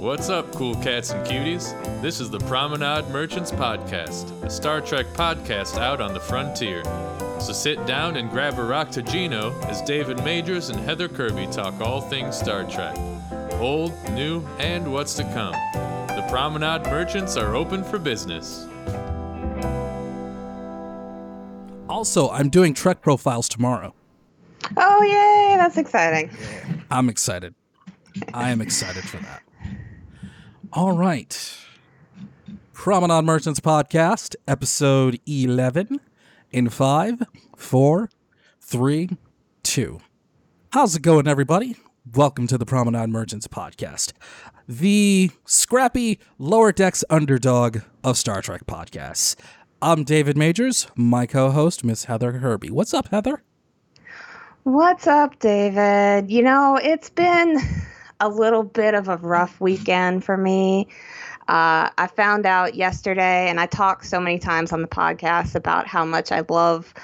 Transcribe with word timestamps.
What's 0.00 0.30
up, 0.30 0.50
cool 0.52 0.76
cats 0.76 1.10
and 1.10 1.26
cuties? 1.26 1.74
This 2.00 2.20
is 2.20 2.30
the 2.30 2.38
Promenade 2.38 3.06
Merchants 3.10 3.50
Podcast, 3.50 4.32
a 4.42 4.48
Star 4.48 4.80
Trek 4.80 5.04
podcast 5.08 5.76
out 5.76 6.00
on 6.00 6.14
the 6.14 6.20
frontier. 6.20 6.82
So 7.38 7.52
sit 7.52 7.84
down 7.84 8.16
and 8.16 8.30
grab 8.30 8.54
a 8.54 8.62
raktajino 8.62 9.62
as 9.66 9.82
David 9.82 10.24
Majors 10.24 10.70
and 10.70 10.80
Heather 10.80 11.06
Kirby 11.06 11.48
talk 11.52 11.78
all 11.82 12.00
things 12.00 12.34
Star 12.38 12.64
Trek 12.64 12.96
old, 13.60 13.92
new, 14.12 14.40
and 14.58 14.90
what's 14.90 15.12
to 15.16 15.22
come. 15.34 15.52
The 16.16 16.26
Promenade 16.30 16.84
Merchants 16.84 17.36
are 17.36 17.54
open 17.54 17.84
for 17.84 17.98
business. 17.98 18.66
Also, 21.90 22.30
I'm 22.30 22.48
doing 22.48 22.72
Trek 22.72 23.02
profiles 23.02 23.50
tomorrow. 23.50 23.92
Oh, 24.78 25.02
yay! 25.02 25.58
That's 25.58 25.76
exciting. 25.76 26.30
I'm 26.90 27.10
excited. 27.10 27.54
I 28.32 28.48
am 28.48 28.62
excited 28.62 29.04
for 29.04 29.18
that. 29.18 29.42
All 30.72 30.92
right. 30.92 31.56
Promenade 32.72 33.24
Merchants 33.24 33.58
Podcast, 33.58 34.36
episode 34.46 35.18
11 35.26 35.98
in 36.52 36.68
five, 36.68 37.22
four, 37.56 38.08
three, 38.60 39.10
two. 39.64 40.00
How's 40.72 40.94
it 40.94 41.02
going, 41.02 41.26
everybody? 41.26 41.74
Welcome 42.14 42.46
to 42.46 42.56
the 42.56 42.64
Promenade 42.64 43.10
Merchants 43.10 43.48
Podcast, 43.48 44.12
the 44.68 45.32
scrappy 45.44 46.20
lower 46.38 46.70
decks 46.70 47.02
underdog 47.10 47.78
of 48.04 48.16
Star 48.16 48.40
Trek 48.40 48.64
podcasts. 48.66 49.34
I'm 49.82 50.04
David 50.04 50.36
Majors, 50.36 50.86
my 50.94 51.26
co 51.26 51.50
host, 51.50 51.82
Miss 51.82 52.04
Heather 52.04 52.38
Kirby. 52.38 52.70
What's 52.70 52.94
up, 52.94 53.08
Heather? 53.08 53.42
What's 54.62 55.08
up, 55.08 55.36
David? 55.40 56.30
You 56.30 56.42
know, 56.42 56.78
it's 56.80 57.10
been 57.10 57.58
a 58.20 58.28
little 58.28 58.62
bit 58.62 58.94
of 58.94 59.08
a 59.08 59.16
rough 59.16 59.60
weekend 59.60 60.24
for 60.24 60.36
me. 60.36 60.88
Uh, 61.48 61.90
I 61.98 62.06
found 62.06 62.46
out 62.46 62.74
yesterday, 62.74 63.48
and 63.48 63.58
I 63.58 63.66
talked 63.66 64.06
so 64.06 64.20
many 64.20 64.38
times 64.38 64.72
on 64.72 64.82
the 64.82 64.88
podcast 64.88 65.54
about 65.54 65.86
how 65.86 66.04
much 66.04 66.30
I 66.30 66.44
love 66.48 66.94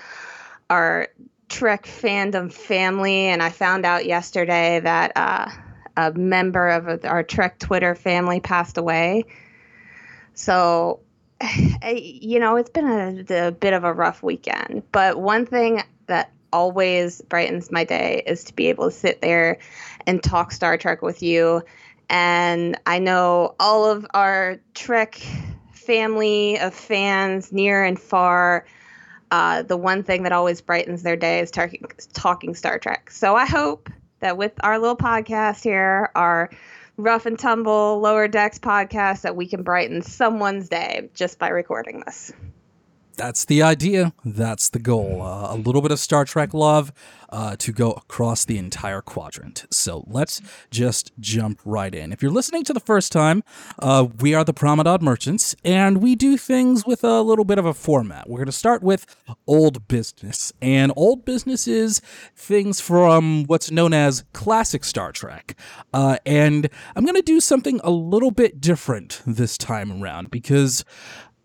our 0.71 1.09
Trek 1.49 1.87
fandom 1.87 2.53
family, 2.53 3.27
and 3.27 3.43
I 3.43 3.51
found 3.51 3.85
out 3.85 4.05
yesterday 4.05 4.81
that 4.81 5.13
uh, 5.17 5.51
a 5.97 6.13
member 6.13 6.69
of 6.69 7.05
our 7.05 7.23
Trek 7.23 7.59
Twitter 7.59 7.95
family 7.95 8.41
passed 8.41 8.79
away. 8.79 9.25
So, 10.35 11.01
you 11.93 12.39
know, 12.39 12.57
it's 12.57 12.71
been 12.71 12.87
a, 12.87 13.49
a 13.49 13.53
bit 13.53 13.73
of 13.73 13.85
a 13.85 13.93
rough 13.93 14.23
weekend. 14.23 14.83
But 14.93 15.19
one 15.19 15.47
thing 15.47 15.83
that 16.07 16.31
always 16.57 17.21
brightens 17.21 17.71
my 17.71 17.85
day 17.85 18.23
is 18.27 18.45
to 18.45 18.55
be 18.55 18.69
able 18.71 18.87
to 18.87 18.91
sit 18.91 19.21
there 19.21 19.59
and 20.07 20.23
talk 20.23 20.53
Star 20.53 20.79
Trek 20.79 21.03
with 21.03 21.23
you. 21.23 21.63
And 22.09 22.81
I 22.87 22.99
know 22.99 23.55
all 23.61 23.85
of 23.91 24.07
our 24.15 24.59
Trek 24.73 25.21
family 25.73 26.59
of 26.59 26.73
fans, 26.73 27.53
near 27.53 27.85
and 27.85 28.01
far, 28.01 28.65
uh, 29.31 29.65
the 29.65 29.77
one 29.77 30.03
thing 30.03 30.23
that 30.23 30.33
always 30.33 30.63
brightens 30.63 31.03
their 31.03 31.17
day 31.17 31.41
is 31.41 31.51
tar- 31.51 31.71
talking 32.15 32.55
Star 32.55 32.79
Trek. 32.79 33.11
So 33.11 33.37
I 33.37 33.45
hope 33.45 33.91
that 34.21 34.39
with 34.39 34.53
our 34.61 34.79
little 34.79 34.97
podcast 34.97 35.63
here, 35.63 36.11
our 36.15 36.49
rough 36.97 37.27
and 37.27 37.39
tumble 37.39 38.01
lower 38.01 38.29
decks 38.29 38.59
podcast, 38.59 39.21
that 39.23 39.37
we 39.37 39.47
can 39.47 39.63
brighten 39.63 40.01
someone's 40.01 40.71
day 40.71 41.11
just 41.13 41.39
by 41.39 41.49
recording 41.51 42.03
this 42.07 42.33
that's 43.17 43.45
the 43.45 43.63
idea. 43.63 44.13
That's 44.25 44.69
the 44.69 44.79
goal. 44.79 45.23
Uh, 45.23 45.55
a 45.55 45.57
little 45.57 45.83
bit 45.83 45.91
of 45.91 45.99
Star 45.99 46.25
Trek 46.25 46.53
love 46.55 46.93
uh, 47.31 47.57
to 47.57 47.73
go 47.73 47.93
across 47.93 48.45
the 48.45 48.59
entire 48.59 49.01
quadrant. 49.01 49.65
So 49.71 50.05
let's 50.07 50.41
just 50.71 51.13
jump 51.19 51.61
right 51.65 51.95
in. 51.95 52.13
If 52.13 52.23
you're 52.23 52.31
listening 52.31 52.65
to 52.65 52.73
the 52.73 52.81
first 52.81 53.13
time, 53.13 53.43
uh, 53.79 54.07
we 54.21 54.35
are 54.35 54.45
the 54.45 54.55
Promenade 54.55 55.03
Merchants, 55.03 55.57
and 55.65 55.99
we 55.99 56.15
do 56.15 56.37
things 56.37 56.87
with 56.87 57.03
a 57.03 57.23
little 57.23 57.45
bit 57.45 57.59
of 57.59 57.67
a 57.67 57.75
format. 57.75 58.29
We're 58.29 58.39
going 58.39 58.47
to 58.47 58.53
start 58.53 58.83
with 58.83 59.07
old 59.47 59.89
business, 59.89 60.53
and 60.61 60.93
old 60.97 61.25
business 61.25 61.67
is 61.67 62.01
things 62.35 62.81
from 62.81 63.45
what's 63.45 63.71
known 63.71 63.93
as 63.93 64.25
classic 64.33 64.85
Star 64.85 65.13
Trek. 65.13 65.57
Uh, 65.93 66.19
and 66.25 66.69
I'm 66.95 67.05
going 67.05 67.17
to 67.17 67.23
do 67.23 67.41
something 67.41 67.81
a 67.83 67.91
little 67.91 68.31
bit 68.31 68.61
different 68.61 69.23
this 69.27 69.59
time 69.59 70.03
around 70.03 70.31
because 70.31 70.85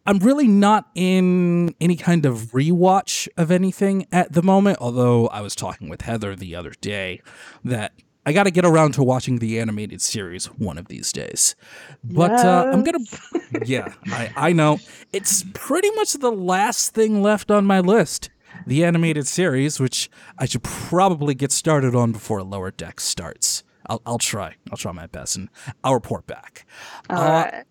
I'm 0.05 0.19
really 0.19 0.47
not 0.47 0.89
in 0.95 1.75
any 1.79 1.95
kind 1.95 2.25
of 2.25 2.51
rewatch 2.51 3.27
of 3.37 3.51
anything 3.51 4.07
at 4.11 4.33
the 4.33 4.41
moment, 4.41 4.79
although 4.81 5.27
I 5.27 5.41
was 5.41 5.55
talking 5.55 5.89
with 5.89 6.01
Heather 6.01 6.35
the 6.35 6.55
other 6.55 6.71
day 6.81 7.21
that 7.63 7.93
I 8.25 8.33
got 8.33 8.43
to 8.43 8.51
get 8.51 8.65
around 8.65 8.93
to 8.93 9.03
watching 9.03 9.39
the 9.39 9.59
animated 9.59 10.01
series 10.01 10.45
one 10.45 10.77
of 10.77 10.87
these 10.87 11.11
days. 11.11 11.55
But 12.03 12.31
yes. 12.31 12.45
uh, 12.45 12.71
I'm 12.73 12.83
going 12.83 13.05
to, 13.05 13.65
yeah, 13.65 13.93
I, 14.07 14.31
I 14.35 14.53
know. 14.53 14.79
It's 15.13 15.43
pretty 15.53 15.91
much 15.91 16.13
the 16.13 16.31
last 16.31 16.93
thing 16.93 17.21
left 17.21 17.51
on 17.51 17.65
my 17.65 17.79
list 17.79 18.29
the 18.67 18.83
animated 18.83 19.27
series, 19.27 19.79
which 19.79 20.09
I 20.37 20.45
should 20.45 20.63
probably 20.63 21.33
get 21.33 21.51
started 21.51 21.95
on 21.95 22.11
before 22.11 22.43
Lower 22.43 22.69
Deck 22.69 22.99
starts. 22.99 23.63
I'll, 23.87 24.01
I'll 24.05 24.19
try. 24.19 24.55
I'll 24.69 24.77
try 24.77 24.91
my 24.91 25.07
best 25.07 25.35
and 25.35 25.49
I'll 25.83 25.93
report 25.93 26.27
back. 26.27 26.65
All 27.09 27.17
uh, 27.17 27.21
right. 27.21 27.63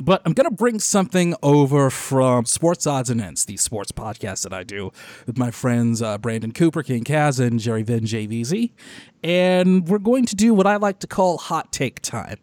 But 0.00 0.22
I'm 0.24 0.32
going 0.32 0.48
to 0.48 0.54
bring 0.54 0.80
something 0.80 1.34
over 1.42 1.88
from 1.88 2.46
Sports 2.46 2.86
Odds 2.86 3.10
and 3.10 3.20
Ends, 3.20 3.44
the 3.44 3.56
sports 3.56 3.92
podcast 3.92 4.42
that 4.42 4.52
I 4.52 4.64
do 4.64 4.90
with 5.26 5.38
my 5.38 5.50
friends 5.50 6.02
uh, 6.02 6.18
Brandon 6.18 6.52
Cooper, 6.52 6.82
King 6.82 7.04
Kaz, 7.04 7.38
and 7.38 7.60
Jerry 7.60 7.82
Vin 7.82 8.04
JVZ. 8.04 8.72
And 9.22 9.88
we're 9.88 9.98
going 9.98 10.26
to 10.26 10.36
do 10.36 10.52
what 10.52 10.66
I 10.66 10.76
like 10.76 10.98
to 10.98 11.06
call 11.06 11.38
hot 11.38 11.72
take 11.72 12.00
time. 12.00 12.38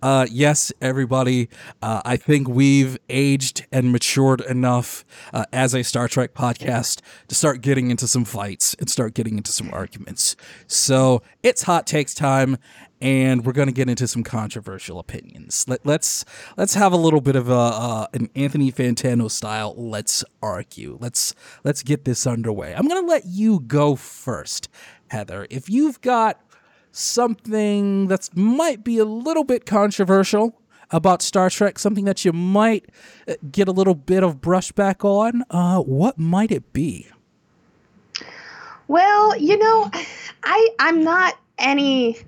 Uh, 0.00 0.26
yes, 0.30 0.72
everybody, 0.80 1.48
uh, 1.82 2.02
I 2.04 2.16
think 2.16 2.48
we've 2.48 2.98
aged 3.10 3.66
and 3.72 3.92
matured 3.92 4.40
enough 4.42 5.04
uh, 5.32 5.44
as 5.52 5.74
a 5.74 5.82
Star 5.82 6.08
Trek 6.08 6.34
podcast 6.34 7.00
to 7.28 7.34
start 7.34 7.60
getting 7.60 7.90
into 7.90 8.06
some 8.06 8.24
fights 8.24 8.74
and 8.78 8.88
start 8.88 9.14
getting 9.14 9.36
into 9.36 9.52
some 9.52 9.70
arguments. 9.72 10.36
So 10.66 11.22
it's 11.42 11.62
hot 11.62 11.86
takes 11.86 12.14
time 12.14 12.58
and 13.02 13.44
we're 13.44 13.52
going 13.52 13.66
to 13.66 13.74
get 13.74 13.88
into 13.90 14.06
some 14.06 14.22
controversial 14.22 15.00
opinions. 15.00 15.64
Let, 15.66 15.80
us 15.80 15.84
let's, 15.84 16.24
let's 16.56 16.74
have 16.74 16.92
a 16.92 16.96
little 16.96 17.20
bit 17.20 17.34
of 17.34 17.50
a 17.50 17.52
uh, 17.52 18.06
an 18.14 18.30
Anthony 18.36 18.70
Fantano 18.70 19.28
style. 19.28 19.74
Let's 19.76 20.24
argue. 20.40 20.96
Let's 21.00 21.34
let's 21.64 21.82
get 21.82 22.04
this 22.04 22.26
underway. 22.26 22.74
I'm 22.74 22.86
going 22.86 23.02
to 23.02 23.08
let 23.08 23.26
you 23.26 23.60
go 23.60 23.96
first, 23.96 24.68
Heather. 25.08 25.48
If 25.50 25.68
you've 25.68 26.00
got 26.00 26.40
something 26.92 28.06
that 28.06 28.30
might 28.36 28.84
be 28.84 28.98
a 28.98 29.04
little 29.04 29.44
bit 29.44 29.66
controversial 29.66 30.60
about 30.92 31.22
Star 31.22 31.50
Trek, 31.50 31.80
something 31.80 32.04
that 32.04 32.24
you 32.24 32.32
might 32.32 32.86
uh, 33.26 33.34
get 33.50 33.66
a 33.66 33.72
little 33.72 33.96
bit 33.96 34.22
of 34.22 34.40
brushback 34.40 35.04
on, 35.04 35.42
uh, 35.50 35.80
what 35.80 36.18
might 36.18 36.52
it 36.52 36.72
be? 36.72 37.08
Well, 38.86 39.36
you 39.36 39.58
know, 39.58 39.90
I 40.44 40.68
I'm 40.78 41.02
not 41.02 41.36
any 41.58 42.18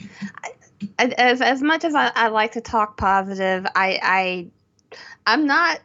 as 0.99 1.41
as 1.41 1.63
much 1.63 1.85
as 1.85 1.95
I, 1.95 2.11
I 2.15 2.29
like 2.29 2.53
to 2.53 2.61
talk 2.61 2.97
positive, 2.97 3.67
I 3.75 3.99
I 4.03 4.47
I'm 5.27 5.47
not 5.47 5.81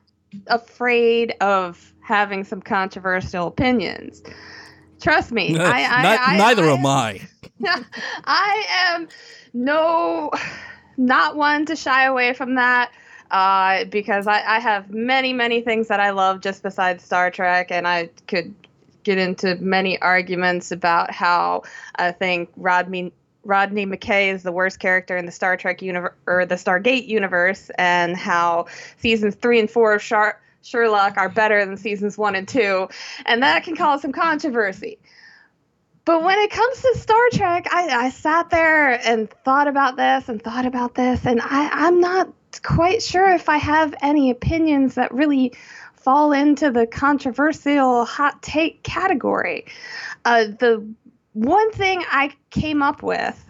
afraid 0.48 1.36
of 1.42 1.94
having 2.02 2.44
some 2.44 2.62
controversial 2.62 3.48
opinions. 3.48 4.24
Trust 5.00 5.32
me. 5.32 5.58
I, 5.60 5.84
I, 5.84 6.34
I, 6.34 6.38
neither 6.38 6.66
am 6.66 6.86
I. 6.86 7.22
I 8.26 8.66
am 8.88 9.08
no, 9.54 10.32
not 10.98 11.36
one 11.36 11.66
to 11.68 11.76
shy 11.76 12.06
away 12.06 12.34
from 12.34 12.56
that. 12.56 12.92
Uh, 13.32 13.86
because 13.86 14.26
I, 14.26 14.42
I 14.42 14.60
have 14.60 14.90
many, 14.90 15.34
many 15.34 15.62
things 15.62 15.88
that 15.90 16.00
I 16.00 16.10
love 16.10 16.42
just 16.42 16.64
besides 16.64 17.04
Star 17.04 17.30
Trek, 17.30 17.72
and 17.72 17.88
I 17.88 18.10
could 18.28 18.56
get 19.04 19.20
into 19.20 19.56
many 19.58 20.02
arguments 20.02 20.72
about 20.72 21.12
how 21.12 21.62
I 21.96 22.12
think 22.12 22.50
Rodney 22.58 23.14
Rodney 23.44 23.86
McKay 23.86 24.34
is 24.34 24.44
the 24.44 24.52
worst 24.52 24.80
character 24.80 25.18
in 25.18 25.26
the 25.26 25.32
Star 25.32 25.58
Trek 25.58 25.82
universe 25.82 26.14
or 26.28 26.46
the 26.46 26.56
Stargate 26.56 27.08
universe, 27.08 27.72
and 27.78 28.16
how 28.16 28.68
seasons 28.98 29.36
three 29.36 29.60
and 29.60 29.70
four 29.70 29.94
of 29.94 30.02
Sherlock 30.62 31.18
are 31.18 31.30
better 31.30 31.66
than 31.66 31.78
seasons 31.78 32.18
one 32.18 32.36
and 32.36 32.48
two, 32.48 32.90
and 33.26 33.42
that 33.44 33.64
can 33.64 33.76
cause 33.76 34.02
some 34.02 34.12
controversy. 34.12 35.00
But 36.06 36.24
when 36.24 36.40
it 36.40 36.50
comes 36.50 36.82
to 36.82 36.96
Star 36.98 37.30
Trek, 37.34 37.68
I, 37.72 38.06
I 38.06 38.10
sat 38.10 38.50
there 38.50 38.94
and 39.08 39.30
thought 39.46 39.68
about 39.68 39.96
this 39.96 40.28
and 40.28 40.42
thought 40.42 40.66
about 40.66 40.96
this, 40.96 41.26
and 41.26 41.40
I, 41.40 41.70
I'm 41.72 42.00
not 42.00 42.34
quite 42.64 43.02
sure 43.04 43.32
if 43.32 43.48
I 43.48 43.58
have 43.58 43.94
any 44.02 44.32
opinions 44.32 44.96
that 44.96 45.14
really 45.14 45.54
fall 45.94 46.32
into 46.32 46.72
the 46.72 46.88
controversial 46.88 48.06
hot 48.06 48.42
take 48.42 48.82
category. 48.84 49.66
Uh, 50.26 50.46
the 50.46 50.86
one 51.34 51.72
thing 51.72 52.04
I 52.10 52.32
came 52.50 52.82
up 52.82 53.04
with, 53.04 53.44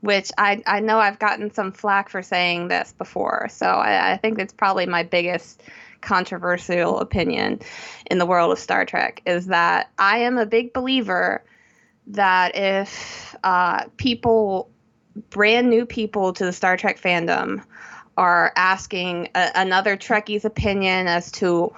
which 0.00 0.30
I, 0.36 0.62
I 0.66 0.80
know 0.80 0.98
I've 0.98 1.18
gotten 1.18 1.52
some 1.52 1.72
flack 1.72 2.08
for 2.08 2.22
saying 2.22 2.68
this 2.68 2.92
before, 2.92 3.48
so 3.50 3.66
I, 3.66 4.12
I 4.12 4.16
think 4.16 4.38
it's 4.38 4.52
probably 4.52 4.86
my 4.86 5.02
biggest 5.02 5.62
controversial 6.00 6.98
opinion 6.98 7.60
in 8.10 8.18
the 8.18 8.26
world 8.26 8.52
of 8.52 8.58
Star 8.58 8.84
Trek, 8.84 9.22
is 9.24 9.46
that 9.46 9.90
I 9.98 10.18
am 10.18 10.38
a 10.38 10.46
big 10.46 10.72
believer 10.72 11.44
that 12.08 12.56
if 12.56 13.36
uh, 13.44 13.84
people 13.96 14.68
brand 15.30 15.70
new 15.70 15.86
people 15.86 16.32
to 16.32 16.44
the 16.44 16.52
Star 16.52 16.76
Trek 16.76 17.00
fandom 17.00 17.62
are 18.16 18.52
asking 18.56 19.28
a, 19.34 19.50
another 19.54 19.96
Trekkie's 19.96 20.44
opinion 20.44 21.06
as 21.06 21.30
to 21.32 21.74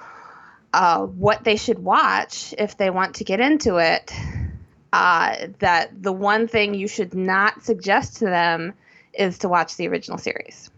uh, 0.73 1.05
what 1.05 1.43
they 1.43 1.55
should 1.55 1.79
watch 1.79 2.53
if 2.57 2.77
they 2.77 2.89
want 2.89 3.15
to 3.15 3.23
get 3.23 3.39
into 3.39 3.77
it, 3.77 4.11
uh, 4.95 5.47
that 5.59 6.01
the 6.01 6.13
one 6.13 6.47
thing 6.47 6.73
you 6.73 6.87
should 6.87 7.13
not 7.13 7.61
suggest 7.61 8.15
to 8.15 8.25
them 8.25 8.73
is 9.13 9.37
to 9.39 9.49
watch 9.49 9.75
the 9.75 9.89
original 9.89 10.17
series. 10.17 10.69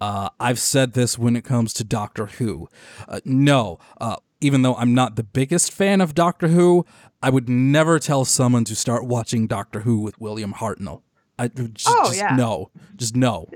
Uh, 0.00 0.28
I've 0.38 0.60
said 0.60 0.92
this 0.92 1.18
when 1.18 1.34
it 1.34 1.42
comes 1.44 1.72
to 1.74 1.82
Doctor 1.84 2.26
Who. 2.26 2.68
Uh, 3.08 3.18
no, 3.24 3.80
uh, 4.00 4.16
even 4.40 4.62
though 4.62 4.76
I'm 4.76 4.94
not 4.94 5.16
the 5.16 5.24
biggest 5.24 5.72
fan 5.72 6.00
of 6.00 6.14
Doctor 6.14 6.46
Who, 6.48 6.86
I 7.20 7.30
would 7.30 7.48
never 7.48 7.98
tell 7.98 8.24
someone 8.24 8.64
to 8.66 8.76
start 8.76 9.04
watching 9.04 9.48
Doctor 9.48 9.80
Who 9.80 9.98
with 9.98 10.20
William 10.20 10.54
Hartnell. 10.54 11.02
I 11.36 11.48
just, 11.48 11.86
Oh, 11.88 12.04
just 12.06 12.18
yeah. 12.18 12.36
no, 12.36 12.70
just 12.96 13.16
no. 13.16 13.48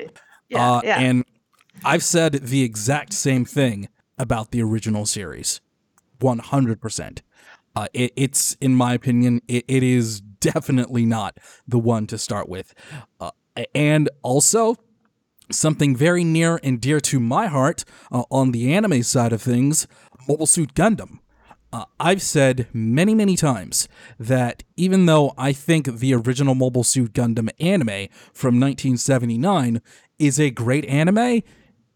Yeah, 0.48 0.72
Uh, 0.76 0.80
yeah. 0.82 0.98
And 0.98 1.24
I've 1.84 2.02
said 2.02 2.32
the 2.32 2.62
exact 2.64 3.12
same 3.12 3.44
thing 3.44 3.88
about 4.18 4.50
the 4.50 4.60
original 4.62 5.06
series. 5.06 5.60
100%. 6.20 7.20
Uh, 7.76 7.88
it, 7.92 8.12
it's, 8.16 8.54
in 8.60 8.74
my 8.74 8.94
opinion, 8.94 9.40
it, 9.48 9.64
it 9.66 9.82
is 9.82 10.20
definitely 10.20 11.04
not 11.04 11.38
the 11.66 11.78
one 11.78 12.06
to 12.06 12.18
start 12.18 12.48
with. 12.48 12.74
Uh, 13.20 13.30
and 13.74 14.08
also, 14.22 14.76
something 15.50 15.94
very 15.94 16.24
near 16.24 16.58
and 16.62 16.80
dear 16.80 17.00
to 17.00 17.20
my 17.20 17.46
heart 17.46 17.84
uh, 18.10 18.24
on 18.30 18.52
the 18.52 18.72
anime 18.72 19.02
side 19.02 19.32
of 19.32 19.42
things 19.42 19.86
Mobile 20.28 20.46
Suit 20.46 20.74
Gundam. 20.74 21.18
Uh, 21.72 21.84
I've 21.98 22.22
said 22.22 22.68
many, 22.72 23.14
many 23.14 23.36
times 23.36 23.88
that 24.18 24.62
even 24.76 25.06
though 25.06 25.34
I 25.36 25.52
think 25.52 25.86
the 25.86 26.14
original 26.14 26.54
Mobile 26.54 26.84
Suit 26.84 27.12
Gundam 27.12 27.50
anime 27.58 28.08
from 28.32 28.60
1979 28.60 29.82
is 30.18 30.38
a 30.38 30.50
great 30.50 30.84
anime, 30.84 31.42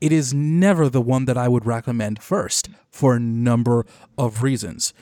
it 0.00 0.12
is 0.12 0.32
never 0.32 0.88
the 0.88 1.00
one 1.00 1.24
that 1.24 1.36
I 1.36 1.48
would 1.48 1.66
recommend 1.66 2.22
first 2.22 2.68
for 2.90 3.16
a 3.16 3.20
number 3.20 3.84
of 4.16 4.42
reasons. 4.42 4.94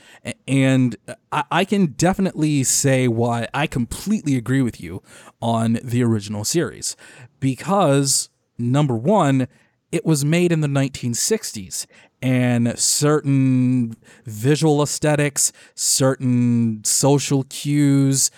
And 0.49 0.97
I, 1.31 1.65
can 1.65 1.87
definitely 1.87 2.65
say 2.65 3.07
why 3.07 3.49
I 3.53 3.67
completely 3.67 4.37
agree 4.37 4.63
with 4.63 4.81
you 4.81 5.03
on 5.43 5.79
the 5.83 6.03
original 6.03 6.45
series. 6.45 6.97
Because, 7.41 8.31
number 8.59 8.97
one, 8.97 9.49
it 9.93 10.05
was 10.05 10.25
made 10.25 10.51
in 10.51 10.63
the 10.63 10.69
1960s 10.69 11.87
and 12.23 12.79
certain 12.79 13.97
visual 14.25 14.83
aesthetics, 14.83 15.53
certain 15.75 16.83
social 16.85 17.45
cues, 17.45 18.31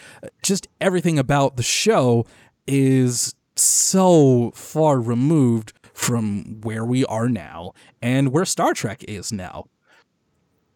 just 0.43 0.67
everything 0.81 1.19
about 1.19 1.57
the 1.57 1.63
show 1.63 2.27
is 2.67 3.35
so 3.57 4.53
far 4.55 5.01
removed 5.01 5.73
from 5.99 6.61
where 6.63 6.85
we 6.85 7.05
are 7.07 7.29
now 7.29 7.73
and 8.01 8.29
where 8.33 8.45
Star 8.45 8.73
Trek 8.73 9.05
is 9.09 9.33
now. 9.33 9.65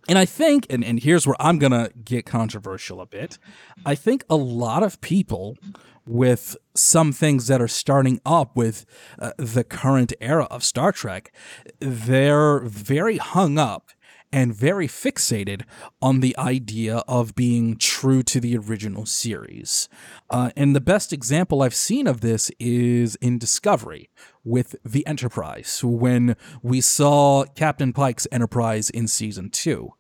And 0.09 0.19
I 0.19 0.25
think, 0.25 0.67
and, 0.69 0.85
and 0.85 1.01
here's 1.01 1.29
where 1.29 1.37
I'm 1.39 1.61
going 1.61 1.71
to 1.71 1.93
get 2.05 2.27
controversial 2.27 3.01
a 3.01 3.07
bit. 3.07 3.39
I 3.87 3.95
think 3.95 4.25
a 4.29 4.35
lot 4.35 4.83
of 4.83 5.01
people 5.01 5.57
with 6.05 6.57
some 6.75 7.13
things 7.13 7.47
that 7.47 7.63
are 7.63 7.69
starting 7.69 8.21
up 8.27 8.57
with 8.57 8.85
uh, 9.21 9.31
the 9.37 9.63
current 9.63 10.13
era 10.21 10.49
of 10.51 10.65
Star 10.65 10.91
Trek, 10.91 11.33
they're 11.79 12.59
very 12.59 13.19
hung 13.19 13.59
up 13.59 13.91
and 14.33 14.55
very 14.55 14.89
fixated 14.89 15.63
on 16.01 16.21
the 16.21 16.37
idea 16.39 16.99
of 17.07 17.35
being 17.35 17.77
true 17.77 18.23
to 18.23 18.41
the 18.41 18.57
original 18.57 19.05
series. 19.05 19.89
Uh, 20.31 20.51
and 20.57 20.75
the 20.75 20.81
best 20.81 21.13
example 21.13 21.63
I've 21.63 21.75
seen 21.75 22.07
of 22.07 22.21
this 22.23 22.51
is 22.59 23.17
in 23.17 23.39
Discovery 23.39 24.09
with 24.43 24.75
the 24.85 25.07
Enterprise, 25.07 25.85
when 25.85 26.35
we 26.63 26.81
saw 26.81 27.45
Captain 27.55 27.93
Pike's 27.93 28.27
Enterprise 28.33 28.89
in 28.91 29.07
season 29.07 29.51
two. 29.51 29.95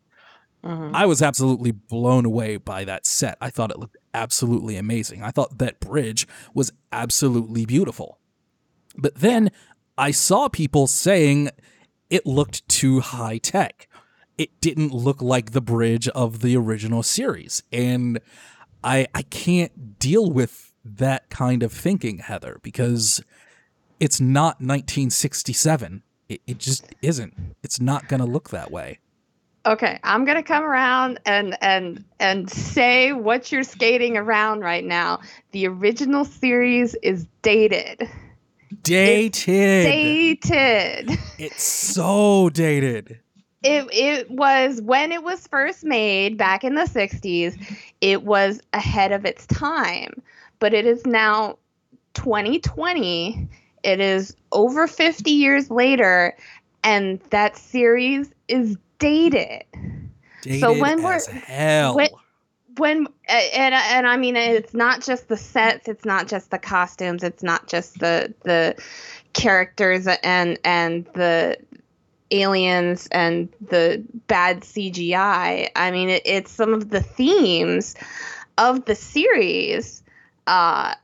Mhm. 0.64 0.93
I 0.94 1.06
was 1.06 1.20
absolutely 1.20 1.73
blown 1.73 2.25
away 2.25 2.56
by 2.56 2.84
that 2.84 3.05
set. 3.05 3.37
I 3.40 3.50
thought 3.50 3.70
it 3.70 3.79
looked 3.79 3.96
absolutely 4.14 4.76
amazing. 4.76 5.23
I 5.23 5.31
thought 5.31 5.58
that 5.58 5.81
bridge 5.81 6.26
was 6.55 6.73
absolutely 6.93 7.67
beautiful. 7.67 8.19
But 8.96 9.17
then 9.17 9.50
I 9.99 10.11
saw 10.12 10.49
people 10.49 10.87
saying 10.87 11.50
it 12.11 12.26
looked 12.26 12.67
too 12.69 13.00
high 13.00 13.38
tech. 13.38 13.88
It 14.38 14.61
didn't 14.61 14.93
look 14.93 15.23
like 15.23 15.52
the 15.52 15.61
bridge 15.61 16.08
of 16.08 16.40
the 16.40 16.56
original 16.56 17.02
series. 17.02 17.62
And 17.73 18.20
I 18.82 19.06
I 19.15 19.22
can't 19.22 19.98
deal 19.98 20.31
with 20.31 20.72
that 20.84 21.31
kind 21.31 21.62
of 21.62 21.72
thinking, 21.72 22.19
Heather, 22.19 22.58
because 22.62 23.22
it's 24.01 24.20
not 24.20 24.60
1967. 24.60 26.03
It, 26.29 26.41
it 26.46 26.58
just 26.58 26.86
isn't. 27.03 27.34
It's 27.62 27.81
not 27.81 28.08
going 28.08 28.20
to 28.20 28.27
look 28.27 28.51
that 28.51 28.70
way. 28.70 28.98
Okay, 29.65 30.01
I'm 30.03 30.24
gonna 30.24 30.43
come 30.43 30.65
around 30.65 31.20
and 31.24 31.56
and 31.60 32.05
and 32.19 32.51
say 32.51 33.12
what 33.12 33.53
you're 33.53 33.62
skating 33.62 34.17
around 34.17 34.62
right 34.62 34.84
now. 34.84 35.20
The 35.53 35.69
original 35.69 36.24
series 36.24 36.96
is 36.96 37.29
dated. 37.43 38.08
Dated. 38.82 39.84
Dated. 39.84 41.19
It's 41.39 41.62
so 41.62 42.51
dated. 42.51 43.20
It 43.63 43.87
it 43.93 44.31
was 44.31 44.81
when 44.83 45.13
it 45.13 45.23
was 45.23 45.47
first 45.47 45.85
made 45.85 46.37
back 46.37 46.65
in 46.65 46.75
the 46.75 46.83
60s, 46.83 47.57
it 48.01 48.25
was 48.25 48.61
ahead 48.73 49.13
of 49.13 49.25
its 49.25 49.47
time. 49.47 50.23
But 50.59 50.75
it 50.75 50.87
is 50.87 51.07
now 51.07 51.59
2020. 52.15 53.49
It 53.83 54.01
is 54.01 54.37
over 54.53 54.87
50 54.87 55.31
years 55.31 55.71
later 55.71 56.37
and 56.85 57.21
that 57.31 57.57
series 57.57 58.33
is 58.49 58.77
dated. 58.99 59.65
Dated 60.43 60.81
when 60.81 61.03
we're- 61.03 61.21
hell. 61.47 61.95
when- 61.95 62.09
when 62.79 63.07
and 63.29 63.75
and 63.75 64.07
I 64.07 64.17
mean 64.17 64.35
it's 64.37 64.73
not 64.75 65.03
just 65.03 65.29
the 65.29 65.37
sets, 65.37 65.89
it's 65.89 66.05
not 66.05 66.27
just 66.27 66.51
the 66.51 66.59
costumes, 66.59 67.23
it's 67.23 67.43
not 67.43 67.69
just 67.69 67.99
the 67.99 68.33
the 68.45 68.75
characters 69.35 70.07
and 70.23 70.59
and 70.65 71.07
the 71.15 71.57
aliens 72.32 73.08
and 73.12 73.48
the 73.69 74.03
bad 74.27 74.62
CGI. 74.62 75.70
I 75.77 75.91
mean 75.91 76.08
it, 76.08 76.22
it's 76.24 76.51
some 76.51 76.74
of 76.74 76.91
the 76.91 77.03
themes 77.03 77.94
of 78.58 78.84
the 78.84 78.94
series. 78.94 80.03
Uh, 80.46 80.94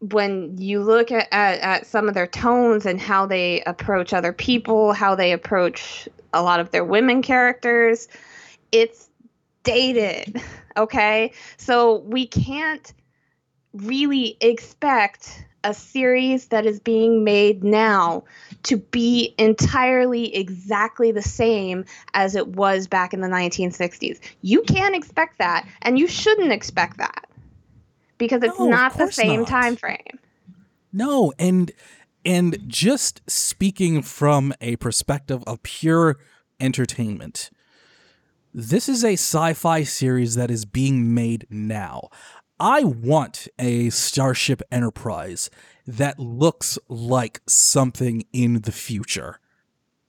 when 0.00 0.56
you 0.58 0.80
look 0.80 1.10
at, 1.10 1.26
at, 1.32 1.58
at 1.58 1.86
some 1.86 2.08
of 2.08 2.14
their 2.14 2.26
tones 2.28 2.86
and 2.86 3.00
how 3.00 3.26
they 3.26 3.62
approach 3.62 4.12
other 4.12 4.32
people, 4.32 4.92
how 4.92 5.16
they 5.16 5.32
approach 5.32 6.08
a 6.32 6.42
lot 6.42 6.60
of 6.60 6.70
their 6.70 6.84
women 6.84 7.22
characters, 7.22 8.08
it's 8.72 9.08
dated. 9.62 10.40
Okay. 10.76 11.32
So 11.56 11.96
we 12.06 12.24
can't 12.24 12.92
really 13.74 14.36
expect 14.40 15.44
a 15.68 15.74
series 15.74 16.46
that 16.46 16.64
is 16.64 16.80
being 16.80 17.24
made 17.24 17.62
now 17.62 18.24
to 18.62 18.78
be 18.78 19.34
entirely 19.36 20.34
exactly 20.34 21.12
the 21.12 21.20
same 21.20 21.84
as 22.14 22.34
it 22.34 22.48
was 22.48 22.86
back 22.86 23.12
in 23.12 23.20
the 23.20 23.28
1960s. 23.28 24.18
You 24.40 24.62
can't 24.62 24.96
expect 24.96 25.36
that, 25.38 25.68
and 25.82 25.98
you 25.98 26.06
shouldn't 26.06 26.52
expect 26.52 26.96
that 26.96 27.26
because 28.16 28.42
it's 28.42 28.58
No, 28.58 28.70
not 28.70 28.96
the 28.96 29.12
same 29.12 29.40
not. 29.40 29.48
time 29.48 29.76
frame. 29.76 30.18
No, 30.90 31.34
and 31.38 31.70
and 32.24 32.58
just 32.66 33.20
speaking 33.26 34.00
from 34.00 34.54
a 34.62 34.76
perspective 34.76 35.44
of 35.46 35.62
pure 35.62 36.16
entertainment. 36.58 37.50
This 38.54 38.88
is 38.88 39.04
a 39.04 39.12
sci-fi 39.12 39.82
series 39.82 40.34
that 40.34 40.50
is 40.50 40.64
being 40.64 41.14
made 41.14 41.46
now. 41.50 42.08
I 42.60 42.82
want 42.84 43.46
a 43.58 43.90
Starship 43.90 44.62
Enterprise 44.72 45.48
that 45.86 46.18
looks 46.18 46.78
like 46.88 47.40
something 47.46 48.24
in 48.32 48.62
the 48.62 48.72
future. 48.72 49.40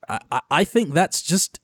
I, 0.07 0.41
I, 0.49 0.63
think 0.63 0.93
that's 0.93 1.21
just 1.21 1.59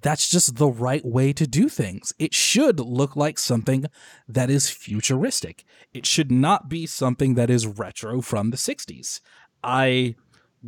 that's 0.00 0.28
just 0.28 0.56
the 0.56 0.68
right 0.68 1.04
way 1.04 1.32
to 1.32 1.46
do 1.46 1.68
things. 1.68 2.12
It 2.18 2.34
should 2.34 2.80
look 2.80 3.14
like 3.16 3.38
something 3.38 3.86
that 4.28 4.50
is 4.50 4.68
futuristic. 4.68 5.64
It 5.92 6.04
should 6.04 6.30
not 6.30 6.68
be 6.68 6.86
something 6.86 7.34
that 7.34 7.48
is 7.48 7.66
retro 7.66 8.20
from 8.20 8.50
the 8.50 8.56
60s. 8.56 9.20
I 9.62 10.16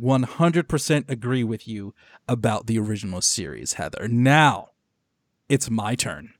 100% 0.01 1.09
agree 1.09 1.43
with 1.43 1.67
you 1.67 1.93
about 2.27 2.67
the 2.67 2.79
original 2.79 3.21
series, 3.21 3.73
Heather. 3.73 4.07
Now, 4.07 4.69
it's 5.49 5.69
my 5.69 5.95
turn. 5.95 6.33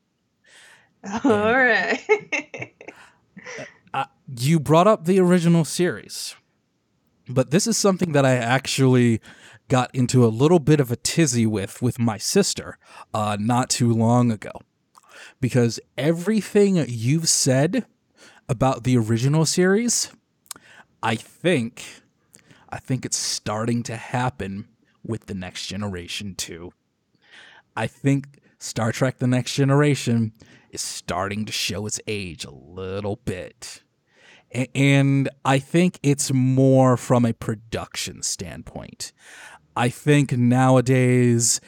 All 1.23 1.31
right. 1.31 1.99
Uh, 3.93 4.05
you 4.37 4.59
brought 4.59 4.87
up 4.87 5.05
the 5.05 5.19
original 5.19 5.65
series, 5.65 6.35
but 7.27 7.51
this 7.51 7.67
is 7.67 7.77
something 7.77 8.11
that 8.11 8.25
I 8.25 8.35
actually 8.35 9.21
got 9.69 9.93
into 9.93 10.25
a 10.25 10.27
little 10.27 10.59
bit 10.59 10.79
of 10.79 10.91
a 10.91 10.95
tizzy 10.95 11.45
with 11.45 11.81
with 11.81 11.99
my 11.99 12.17
sister 12.17 12.77
uh, 13.13 13.37
not 13.39 13.69
too 13.69 13.93
long 13.93 14.31
ago, 14.31 14.51
because 15.41 15.79
everything 15.97 16.83
you've 16.87 17.29
said 17.29 17.85
about 18.49 18.83
the 18.83 18.97
original 18.97 19.45
series, 19.45 20.11
I 21.03 21.15
think, 21.15 21.83
I 22.69 22.79
think 22.79 23.05
it's 23.05 23.17
starting 23.17 23.83
to 23.83 23.95
happen 23.95 24.67
with 25.03 25.25
the 25.25 25.33
next 25.33 25.67
generation 25.67 26.35
too. 26.35 26.71
I 27.75 27.87
think 27.87 28.39
Star 28.59 28.91
Trek: 28.91 29.17
The 29.17 29.27
Next 29.27 29.53
Generation 29.53 30.33
is 30.71 30.81
starting 30.81 31.45
to 31.45 31.51
show 31.51 31.85
its 31.85 31.99
age 32.07 32.45
a 32.45 32.51
little 32.51 33.17
bit. 33.25 33.83
And 34.73 35.29
I 35.43 35.59
think 35.59 35.99
it's 36.01 36.31
more 36.31 36.95
from 36.95 37.25
a 37.25 37.33
production 37.33 38.23
standpoint. 38.23 39.11
I 39.75 39.89
think 39.89 40.31
nowadays, 40.31 41.59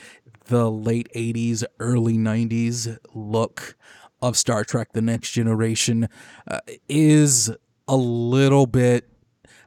the 0.45 0.71
late 0.71 1.09
80s, 1.15 1.63
early 1.79 2.17
90s 2.17 2.97
look 3.13 3.75
of 4.21 4.37
Star 4.37 4.63
Trek 4.63 4.93
The 4.93 5.01
Next 5.01 5.31
Generation 5.31 6.09
uh, 6.49 6.59
is 6.87 7.51
a 7.87 7.95
little 7.95 8.65
bit, 8.65 9.09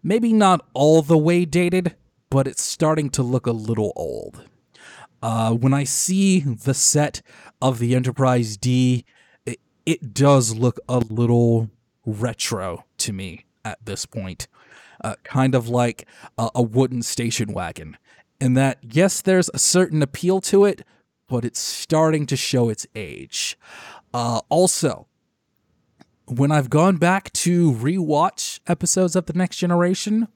maybe 0.02 0.32
not 0.32 0.66
all 0.74 1.02
the 1.02 1.18
way 1.18 1.44
dated, 1.44 1.94
but 2.30 2.46
it's 2.46 2.64
starting 2.64 3.10
to 3.10 3.22
look 3.22 3.46
a 3.46 3.52
little 3.52 3.92
old. 3.94 4.44
Uh, 5.22 5.54
when 5.54 5.72
I 5.72 5.84
see 5.84 6.40
the 6.40 6.74
set 6.74 7.22
of 7.60 7.78
the 7.78 7.94
Enterprise 7.94 8.56
D, 8.56 9.04
it, 9.46 9.60
it 9.86 10.12
does 10.12 10.54
look 10.54 10.80
a 10.88 10.98
little 10.98 11.70
retro 12.04 12.84
to 12.98 13.12
me 13.12 13.44
at 13.64 13.78
this 13.84 14.04
point. 14.04 14.48
Uh, 15.02 15.14
kind 15.22 15.54
of 15.54 15.68
like 15.68 16.06
a, 16.36 16.50
a 16.56 16.62
wooden 16.62 17.02
station 17.02 17.52
wagon. 17.52 17.96
In 18.40 18.54
that, 18.54 18.78
yes, 18.82 19.20
there's 19.20 19.50
a 19.54 19.58
certain 19.58 20.02
appeal 20.02 20.40
to 20.42 20.64
it, 20.64 20.82
but 21.28 21.44
it's 21.44 21.60
starting 21.60 22.26
to 22.26 22.36
show 22.36 22.68
its 22.68 22.86
age. 22.94 23.56
Uh, 24.12 24.40
also, 24.48 25.06
when 26.26 26.50
I've 26.50 26.70
gone 26.70 26.96
back 26.96 27.32
to 27.34 27.72
rewatch 27.72 28.60
episodes 28.66 29.14
of 29.14 29.26
The 29.26 29.32
Next 29.32 29.56
Generation, 29.56 30.28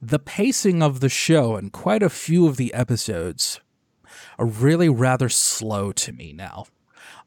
the 0.00 0.18
pacing 0.18 0.82
of 0.82 0.98
the 0.98 1.08
show 1.08 1.54
and 1.54 1.72
quite 1.72 2.02
a 2.02 2.10
few 2.10 2.48
of 2.48 2.56
the 2.56 2.74
episodes 2.74 3.60
really 4.44 4.88
rather 4.88 5.28
slow 5.28 5.92
to 5.92 6.12
me 6.12 6.32
now. 6.32 6.66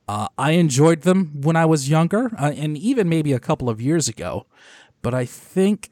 Uh, 0.07 0.27
I 0.37 0.51
enjoyed 0.51 1.01
them 1.01 1.41
when 1.41 1.55
I 1.55 1.65
was 1.65 1.89
younger, 1.89 2.31
uh, 2.37 2.53
and 2.55 2.77
even 2.77 3.09
maybe 3.09 3.33
a 3.33 3.39
couple 3.39 3.69
of 3.69 3.81
years 3.81 4.07
ago, 4.07 4.45
but 5.01 5.13
I 5.13 5.25
think 5.25 5.89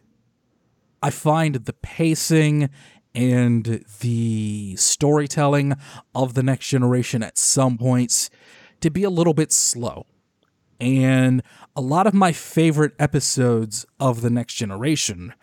I 1.02 1.10
find 1.10 1.56
the 1.56 1.74
pacing 1.74 2.70
and 3.16 3.84
the 4.02 4.76
storytelling 4.78 5.76
of 6.16 6.34
the 6.34 6.44
next 6.44 6.68
generation 6.68 7.24
at 7.24 7.38
some 7.38 7.78
points 7.78 8.30
to 8.82 8.90
be 8.90 9.04
a 9.04 9.10
little 9.10 9.34
bit 9.34 9.52
slow. 9.52 10.06
And 10.80 11.42
a 11.76 11.82
lot 11.82 12.08
of 12.08 12.14
my 12.14 12.32
favorite 12.32 12.94
episodes 13.00 13.86
of 14.00 14.22
the 14.22 14.30
next 14.30 14.56
generation 14.56 15.34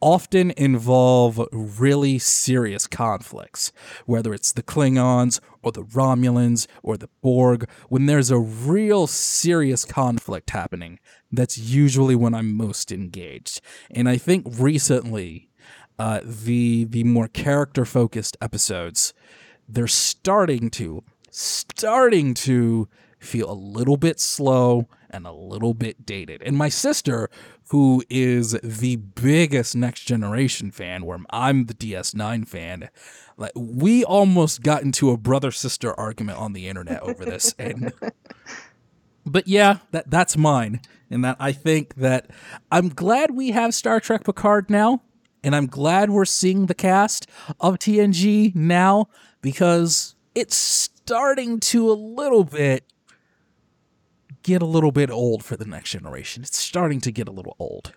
often 0.00 0.52
involve 0.56 1.40
really 1.52 2.18
serious 2.18 2.86
conflicts, 2.86 3.72
whether 4.04 4.34
it's 4.34 4.52
the 4.52 4.62
Klingons 4.62 5.40
or 5.62 5.72
the 5.72 5.84
Romulans 5.84 6.66
or 6.82 6.96
the 6.96 7.08
Borg. 7.22 7.68
When 7.88 8.06
there's 8.06 8.30
a 8.30 8.38
real 8.38 9.06
serious 9.06 9.84
conflict 9.84 10.50
happening, 10.50 10.98
that's 11.32 11.58
usually 11.58 12.14
when 12.14 12.34
I'm 12.34 12.54
most 12.54 12.92
engaged. 12.92 13.60
And 13.90 14.08
I 14.08 14.16
think 14.16 14.46
recently, 14.58 15.50
uh, 15.98 16.20
the 16.22 16.84
the 16.84 17.04
more 17.04 17.28
character 17.28 17.84
focused 17.84 18.36
episodes, 18.40 19.14
they're 19.68 19.86
starting 19.86 20.70
to 20.70 21.02
starting 21.30 22.34
to 22.34 22.88
feel 23.18 23.50
a 23.50 23.54
little 23.54 23.96
bit 23.96 24.20
slow 24.20 24.88
and 25.10 25.26
a 25.26 25.32
little 25.32 25.74
bit 25.74 26.04
dated. 26.04 26.42
And 26.42 26.56
my 26.56 26.68
sister, 26.68 27.30
who 27.70 28.04
is 28.10 28.52
the 28.62 28.96
biggest 28.96 29.74
Next 29.74 30.02
Generation 30.02 30.70
fan, 30.70 31.04
where 31.04 31.18
I'm 31.30 31.66
the 31.66 31.74
DS9 31.74 32.46
fan, 32.46 32.90
like 33.36 33.52
we 33.54 34.04
almost 34.04 34.62
got 34.62 34.82
into 34.82 35.10
a 35.10 35.16
brother 35.16 35.50
sister 35.50 35.98
argument 35.98 36.38
on 36.38 36.52
the 36.52 36.68
internet 36.68 37.02
over 37.02 37.24
this. 37.24 37.54
And 37.58 37.92
but 39.24 39.48
yeah, 39.48 39.78
that 39.90 40.10
that's 40.10 40.36
mine. 40.36 40.80
And 41.10 41.24
that 41.24 41.36
I 41.38 41.52
think 41.52 41.96
that 41.96 42.30
I'm 42.70 42.88
glad 42.88 43.32
we 43.32 43.50
have 43.50 43.74
Star 43.74 44.00
Trek 44.00 44.24
Picard 44.24 44.70
now, 44.70 45.02
and 45.42 45.54
I'm 45.54 45.66
glad 45.66 46.10
we're 46.10 46.24
seeing 46.24 46.66
the 46.66 46.74
cast 46.74 47.28
of 47.60 47.78
TNG 47.78 48.54
now 48.54 49.08
because 49.40 50.14
it's 50.34 50.56
starting 50.56 51.60
to 51.60 51.90
a 51.90 51.94
little 51.94 52.44
bit 52.44 52.84
get 54.46 54.62
a 54.62 54.66
little 54.66 54.92
bit 54.92 55.10
old 55.10 55.44
for 55.44 55.56
the 55.56 55.64
next 55.64 55.90
generation. 55.90 56.44
It's 56.44 56.56
starting 56.56 57.00
to 57.00 57.10
get 57.10 57.26
a 57.26 57.32
little 57.32 57.56
old. 57.58 57.92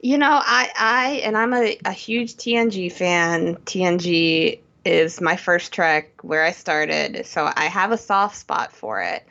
You 0.00 0.18
know, 0.18 0.30
I, 0.30 0.70
I, 0.76 1.08
and 1.24 1.36
I'm 1.36 1.52
a, 1.52 1.76
a 1.84 1.90
huge 1.90 2.34
TNG 2.36 2.92
fan. 2.92 3.56
TNG 3.56 4.60
is 4.84 5.20
my 5.20 5.34
first 5.34 5.72
trek 5.72 6.22
where 6.22 6.44
I 6.44 6.52
started, 6.52 7.26
so 7.26 7.50
I 7.56 7.64
have 7.64 7.90
a 7.90 7.98
soft 7.98 8.36
spot 8.36 8.72
for 8.72 9.02
it. 9.02 9.26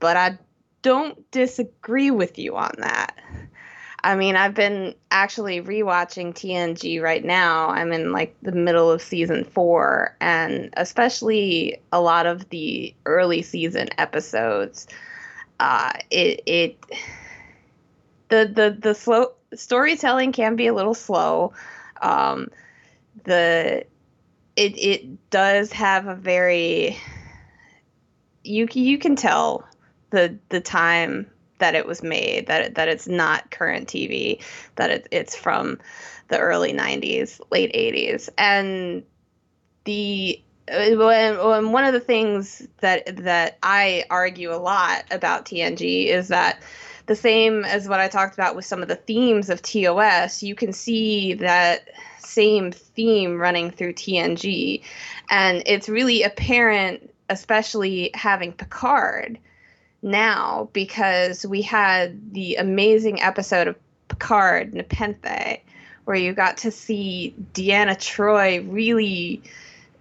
But 0.00 0.16
I 0.16 0.38
don't 0.80 1.30
disagree 1.32 2.10
with 2.10 2.38
you 2.38 2.56
on 2.56 2.72
that. 2.78 3.14
I 4.04 4.14
mean, 4.14 4.36
I've 4.36 4.54
been 4.54 4.94
actually 5.10 5.60
rewatching 5.60 6.32
TNG 6.32 7.02
right 7.02 7.24
now. 7.24 7.68
I'm 7.68 7.92
in 7.92 8.12
like 8.12 8.36
the 8.42 8.52
middle 8.52 8.90
of 8.90 9.02
season 9.02 9.44
four, 9.44 10.16
and 10.20 10.72
especially 10.76 11.80
a 11.92 12.00
lot 12.00 12.26
of 12.26 12.48
the 12.50 12.94
early 13.06 13.42
season 13.42 13.88
episodes. 13.98 14.86
Uh, 15.58 15.92
it 16.10 16.42
it 16.46 16.78
the 18.28 18.50
the 18.54 18.78
the 18.80 18.94
slow 18.94 19.32
storytelling 19.54 20.32
can 20.32 20.54
be 20.54 20.68
a 20.68 20.74
little 20.74 20.94
slow. 20.94 21.52
Um, 22.00 22.48
the 23.24 23.84
it 24.54 24.78
it 24.78 25.30
does 25.30 25.72
have 25.72 26.06
a 26.06 26.14
very 26.14 26.96
you 28.44 28.68
you 28.72 28.98
can 28.98 29.16
tell 29.16 29.66
the 30.10 30.38
the 30.50 30.60
time 30.60 31.30
that 31.58 31.74
it 31.74 31.86
was 31.86 32.02
made 32.02 32.46
that 32.46 32.62
it, 32.62 32.74
that 32.74 32.88
it's 32.88 33.08
not 33.08 33.50
current 33.50 33.88
TV 33.88 34.42
that 34.76 34.90
it, 34.90 35.08
it's 35.10 35.36
from 35.36 35.78
the 36.28 36.38
early 36.38 36.72
90s 36.72 37.40
late 37.50 37.72
80s 37.72 38.28
and 38.38 39.02
the 39.84 40.42
uh, 40.70 40.90
when, 40.96 41.72
one 41.72 41.84
of 41.84 41.92
the 41.92 42.00
things 42.00 42.66
that 42.80 43.24
that 43.24 43.58
I 43.62 44.04
argue 44.10 44.52
a 44.52 44.56
lot 44.56 45.04
about 45.10 45.46
TNG 45.46 46.06
is 46.06 46.28
that 46.28 46.60
the 47.06 47.16
same 47.16 47.64
as 47.64 47.88
what 47.88 48.00
I 48.00 48.08
talked 48.08 48.34
about 48.34 48.54
with 48.54 48.66
some 48.66 48.82
of 48.82 48.88
the 48.88 48.96
themes 48.96 49.48
of 49.48 49.62
TOS, 49.62 50.42
you 50.42 50.54
can 50.54 50.72
see 50.72 51.34
that 51.34 51.88
same 52.18 52.70
theme 52.70 53.38
running 53.38 53.70
through 53.70 53.94
TNG. 53.94 54.82
And 55.30 55.62
it's 55.64 55.88
really 55.88 56.22
apparent, 56.22 57.10
especially 57.30 58.10
having 58.12 58.52
Picard 58.52 59.38
now, 60.02 60.68
because 60.72 61.44
we 61.46 61.62
had 61.62 62.32
the 62.32 62.56
amazing 62.56 63.20
episode 63.20 63.68
of 63.68 63.76
Picard, 64.08 64.74
Nepenthe, 64.74 65.60
where 66.04 66.16
you 66.16 66.32
got 66.32 66.56
to 66.58 66.70
see 66.70 67.34
Deanna 67.52 67.96
Troi 67.96 68.66
really 68.72 69.42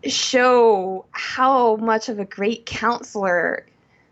show 0.05 1.05
how 1.11 1.75
much 1.77 2.09
of 2.09 2.19
a 2.19 2.25
great 2.25 2.65
counselor 2.65 3.65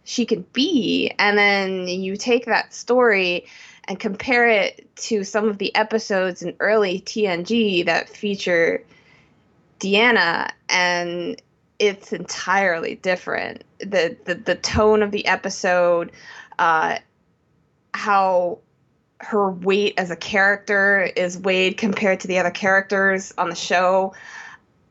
she 0.03 0.25
can 0.25 0.45
be. 0.53 1.11
And 1.17 1.37
then 1.37 1.87
you 1.87 2.17
take 2.17 2.45
that 2.45 2.73
story 2.73 3.45
and 3.87 3.99
compare 3.99 4.47
it 4.47 4.87
to 4.95 5.23
some 5.23 5.47
of 5.47 5.57
the 5.57 5.73
episodes 5.75 6.41
in 6.41 6.55
early 6.59 7.01
TNG 7.01 7.85
that 7.85 8.09
feature 8.09 8.83
Deanna 9.79 10.49
and 10.69 11.41
it's 11.79 12.13
entirely 12.13 12.95
different. 12.95 13.63
The 13.79 14.17
the, 14.25 14.35
the 14.35 14.55
tone 14.55 15.03
of 15.03 15.11
the 15.11 15.25
episode 15.27 16.11
uh 16.57 16.97
how 17.93 18.59
her 19.19 19.49
weight 19.49 19.93
as 19.97 20.11
a 20.11 20.15
character 20.15 21.01
is 21.15 21.37
weighed 21.37 21.77
compared 21.77 22.19
to 22.19 22.27
the 22.27 22.37
other 22.37 22.51
characters 22.51 23.33
on 23.37 23.49
the 23.49 23.55
show 23.55 24.13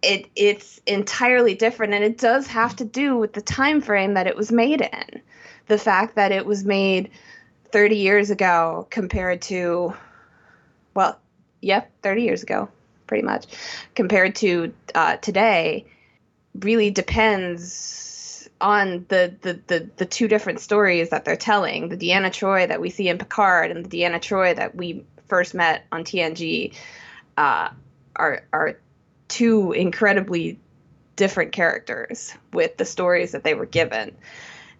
it 0.05 0.31
it's 0.37 0.81
entirely 0.87 1.55
different 1.55 1.95
and 1.95 2.05
it 2.05 2.19
does 2.19 2.47
have 2.47 2.77
to 2.77 2.85
do 2.85 3.17
with 3.17 3.33
the 3.33 3.41
time 3.41 3.81
frame 3.81 4.15
that 4.15 4.27
it 4.27 4.37
was 4.37 4.53
made 4.53 4.81
in. 4.81 5.23
The 5.67 5.79
fact 5.79 6.17
that 6.17 6.31
it 6.31 6.45
was 6.45 6.65
made 6.65 7.11
30 7.73 7.97
years 7.97 8.31
ago 8.31 8.87
compared 8.91 9.43
to 9.43 9.95
well 10.95 11.19
yep 11.61 11.91
30 12.03 12.23
years 12.23 12.43
ago 12.43 12.69
pretty 13.07 13.25
much 13.25 13.47
compared 13.95 14.37
to 14.37 14.73
uh, 14.95 15.17
today 15.17 15.87
really 16.61 16.91
depends 16.91 18.49
on 18.61 19.05
the, 19.09 19.35
the, 19.43 19.61
the, 19.67 19.91
the 19.97 20.07
two 20.07 20.29
different 20.29 20.61
stories 20.61 21.11
that 21.11 21.25
they're 21.25 21.37
telling 21.37 21.89
the 21.89 21.97
deanna 21.97 22.29
troi 22.29 22.67
that 22.67 22.81
we 22.81 22.89
see 22.89 23.09
in 23.09 23.19
picard 23.19 23.71
and 23.71 23.85
the 23.85 23.89
deanna 23.89 24.21
troi 24.21 24.55
that 24.55 24.75
we 24.75 25.05
first 25.27 25.55
met 25.55 25.85
on 25.91 26.05
tng 26.05 26.73
uh, 27.37 27.69
are, 28.17 28.45
are 28.53 28.79
two 29.29 29.73
incredibly 29.73 30.59
different 31.17 31.53
characters 31.53 32.35
with 32.53 32.77
the 32.77 32.85
stories 32.85 33.33
that 33.33 33.45
they 33.45 33.55
were 33.55 33.67
given. 33.67 34.15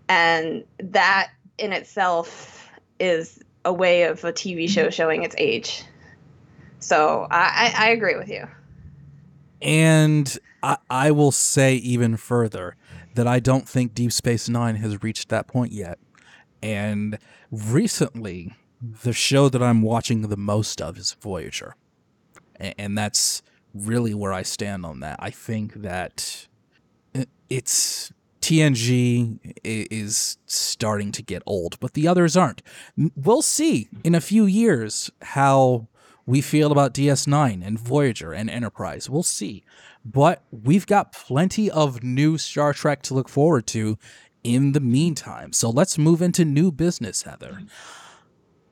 And 0.09 0.65
that 0.79 1.31
in 1.59 1.73
itself 1.73 2.71
is 2.99 3.41
a 3.65 3.73
way 3.73 4.05
of 4.05 4.23
a 4.25 4.33
TV 4.33 4.69
show 4.69 4.91
showing 4.91 5.23
its 5.23 5.35
age. 5.39 5.85
So 6.81 7.27
I, 7.31 7.73
I, 7.77 7.87
I 7.87 7.91
agree 7.91 8.17
with 8.17 8.29
you. 8.29 8.47
And 9.63 10.39
I, 10.91 11.11
will 11.11 11.33
say 11.33 11.75
even 11.77 12.17
further 12.17 12.77
that 13.15 13.27
I 13.27 13.41
don't 13.41 13.69
think 13.69 13.95
Deep 13.95 14.13
Space 14.13 14.49
Nine 14.49 14.77
has 14.77 15.03
reached 15.03 15.29
that 15.29 15.47
point 15.47 15.73
yet. 15.73 15.99
And 16.63 17.19
recently, 17.51 18.55
the 18.81 19.13
show 19.13 19.49
that 19.49 19.63
I'm 19.63 19.83
watching 19.83 20.23
the 20.23 20.37
most 20.37 20.81
of 20.81 20.97
is 20.99 21.17
Voyager. 21.21 21.77
And 22.59 22.97
that's 22.97 23.43
really 23.75 24.15
where 24.15 24.33
I 24.33 24.43
stand 24.43 24.87
on 24.87 25.01
that. 25.01 25.17
I 25.19 25.31
think 25.31 25.75
that 25.75 26.47
uh, 27.15 27.25
it's 27.51 28.13
TNG 28.41 29.39
is 29.65 30.39
starting 30.47 31.13
to 31.13 31.23
get 31.23 31.43
old, 31.47 31.81
but 31.81 31.95
the 31.95 32.07
others 32.07 32.37
aren't. 32.37 32.63
We'll 33.17 33.43
see 33.43 33.89
in 34.05 34.15
a 34.15 34.21
few 34.21 34.45
years 34.45 35.11
how 35.23 35.89
we 36.27 36.41
feel 36.41 36.73
about 36.73 36.95
DS9 36.95 37.67
and 37.67 37.79
Voyager 37.79 38.33
and 38.33 38.49
Enterprise. 38.49 39.11
We'll 39.11 39.23
see. 39.23 39.65
But 40.05 40.43
we've 40.51 40.87
got 40.87 41.13
plenty 41.13 41.71
of 41.71 42.03
new 42.03 42.39
Star 42.39 42.73
Trek 42.73 43.03
to 43.03 43.15
look 43.15 43.29
forward 43.29 43.67
to 43.69 43.99
in 44.43 44.73
the 44.73 44.81
meantime. 44.81 45.53
So 45.53 45.71
let's 45.71 45.99
move 45.99 46.23
into 46.23 46.45
new 46.45 46.71
business, 46.71 47.23
Heather. 47.23 47.63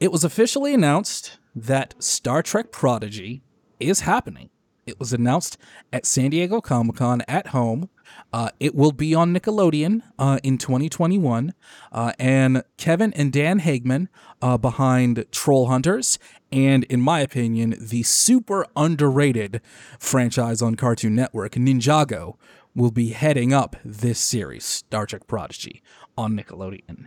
It 0.00 0.12
was 0.12 0.24
officially 0.24 0.74
announced 0.74 1.38
that 1.54 1.94
Star 2.02 2.42
Trek 2.42 2.72
Prodigy 2.72 3.42
is 3.80 4.00
happening. 4.00 4.50
It 4.86 4.98
was 4.98 5.12
announced 5.12 5.58
at 5.92 6.06
San 6.06 6.30
Diego 6.30 6.60
Comic 6.60 6.96
Con 6.96 7.22
at 7.28 7.48
home. 7.48 7.88
Uh, 8.32 8.50
it 8.58 8.74
will 8.74 8.92
be 8.92 9.14
on 9.14 9.34
Nickelodeon 9.34 10.02
uh, 10.18 10.38
in 10.42 10.58
2021. 10.58 11.52
Uh, 11.90 12.12
and 12.18 12.62
Kevin 12.76 13.12
and 13.14 13.32
Dan 13.32 13.60
Hageman 13.60 14.08
uh, 14.40 14.56
behind 14.56 15.24
Troll 15.30 15.66
Hunters, 15.66 16.18
and 16.50 16.84
in 16.84 17.00
my 17.00 17.20
opinion, 17.20 17.74
the 17.78 18.02
super 18.02 18.66
underrated 18.76 19.60
franchise 19.98 20.60
on 20.62 20.74
Cartoon 20.74 21.14
Network, 21.14 21.52
Ninjago, 21.52 22.36
will 22.74 22.90
be 22.90 23.10
heading 23.10 23.52
up 23.52 23.76
this 23.84 24.18
series, 24.18 24.64
Star 24.64 25.06
Trek 25.06 25.26
Prodigy, 25.26 25.82
on 26.16 26.36
Nickelodeon. 26.36 27.06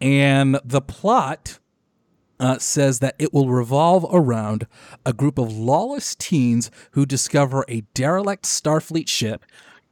And 0.00 0.60
the 0.64 0.80
plot 0.80 1.58
uh, 2.40 2.58
says 2.58 3.00
that 3.00 3.16
it 3.18 3.32
will 3.32 3.48
revolve 3.48 4.06
around 4.12 4.66
a 5.04 5.12
group 5.12 5.38
of 5.38 5.56
lawless 5.56 6.14
teens 6.14 6.70
who 6.92 7.04
discover 7.04 7.64
a 7.68 7.82
derelict 7.94 8.44
Starfleet 8.44 9.08
ship 9.08 9.44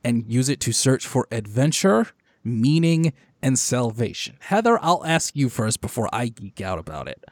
and 0.06 0.24
use 0.28 0.48
it 0.48 0.60
to 0.60 0.70
search 0.70 1.04
for 1.04 1.26
adventure, 1.32 2.06
meaning, 2.44 3.12
and 3.42 3.58
salvation. 3.58 4.36
Heather, 4.38 4.78
I'll 4.80 5.04
ask 5.04 5.34
you 5.34 5.48
first 5.48 5.80
before 5.80 6.08
I 6.12 6.28
geek 6.28 6.60
out 6.60 6.78
about 6.78 7.08
it. 7.08 7.24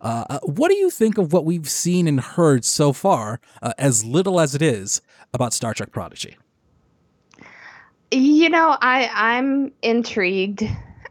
Uh, 0.00 0.24
uh 0.30 0.38
what 0.44 0.68
do 0.68 0.76
you 0.76 0.90
think 0.90 1.18
of 1.18 1.32
what 1.32 1.44
we've 1.44 1.68
seen 1.68 2.06
and 2.06 2.20
heard 2.20 2.64
so 2.64 2.92
far, 2.92 3.40
uh, 3.60 3.72
as 3.78 4.04
little 4.04 4.38
as 4.40 4.54
it 4.54 4.62
is, 4.62 5.02
about 5.34 5.52
Star 5.52 5.74
Trek 5.74 5.90
Prodigy? 5.90 6.36
You 8.12 8.48
know, 8.48 8.76
I 8.80 9.10
I'm 9.12 9.72
intrigued. 9.82 10.62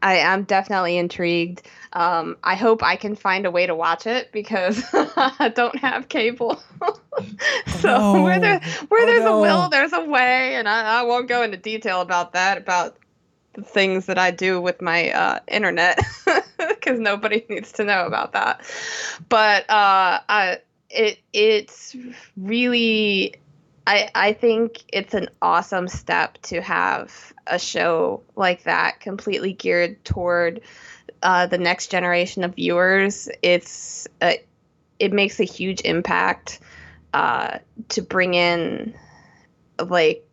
I 0.01 0.15
am 0.17 0.43
definitely 0.43 0.97
intrigued. 0.97 1.63
Um, 1.93 2.37
I 2.43 2.55
hope 2.55 2.83
I 2.83 2.95
can 2.95 3.15
find 3.15 3.45
a 3.45 3.51
way 3.51 3.65
to 3.65 3.75
watch 3.75 4.05
it 4.05 4.31
because 4.31 4.83
I 4.93 5.51
don't 5.53 5.77
have 5.77 6.09
cable. 6.09 6.61
so 7.67 7.95
oh, 7.97 8.23
where 8.23 8.39
there 8.39 8.59
where 8.89 9.03
oh, 9.03 9.05
there's 9.05 9.23
no. 9.23 9.37
a 9.37 9.41
will, 9.41 9.69
there's 9.69 9.93
a 9.93 10.03
way, 10.03 10.55
and 10.55 10.69
I, 10.69 10.99
I, 10.99 11.03
won't 11.03 11.27
go 11.27 11.41
into 11.41 11.57
detail 11.57 12.01
about 12.01 12.33
that 12.33 12.57
about 12.57 12.97
the 13.53 13.63
things 13.63 14.05
that 14.05 14.17
I 14.17 14.31
do 14.31 14.61
with 14.61 14.81
my 14.81 15.11
uh, 15.11 15.39
internet 15.47 15.99
because 16.69 16.99
nobody 16.99 17.45
needs 17.49 17.71
to 17.73 17.83
know 17.83 18.05
about 18.05 18.33
that. 18.33 18.61
But 19.27 19.69
uh, 19.69 20.21
I, 20.29 20.59
it 20.89 21.19
it's 21.33 21.95
really 22.37 23.35
I, 23.89 24.11
I 24.13 24.33
think 24.33 24.83
it's 24.93 25.15
an 25.15 25.29
awesome 25.41 25.87
step 25.87 26.37
to 26.43 26.61
have 26.61 27.33
a 27.47 27.57
show 27.57 28.21
like 28.35 28.65
that 28.65 28.99
completely 28.99 29.51
geared 29.51 30.05
toward 30.05 30.61
uh, 31.23 31.47
the 31.47 31.57
next 31.57 31.89
generation 31.89 32.43
of 32.43 32.53
viewers. 32.53 33.29
It's 33.41 34.07
a, 34.21 34.43
it 34.99 35.11
makes 35.11 35.39
a 35.39 35.43
huge 35.43 35.81
impact 35.81 36.59
uh, 37.15 37.57
to 37.89 38.03
bring 38.03 38.35
in 38.35 38.93
like 39.83 40.23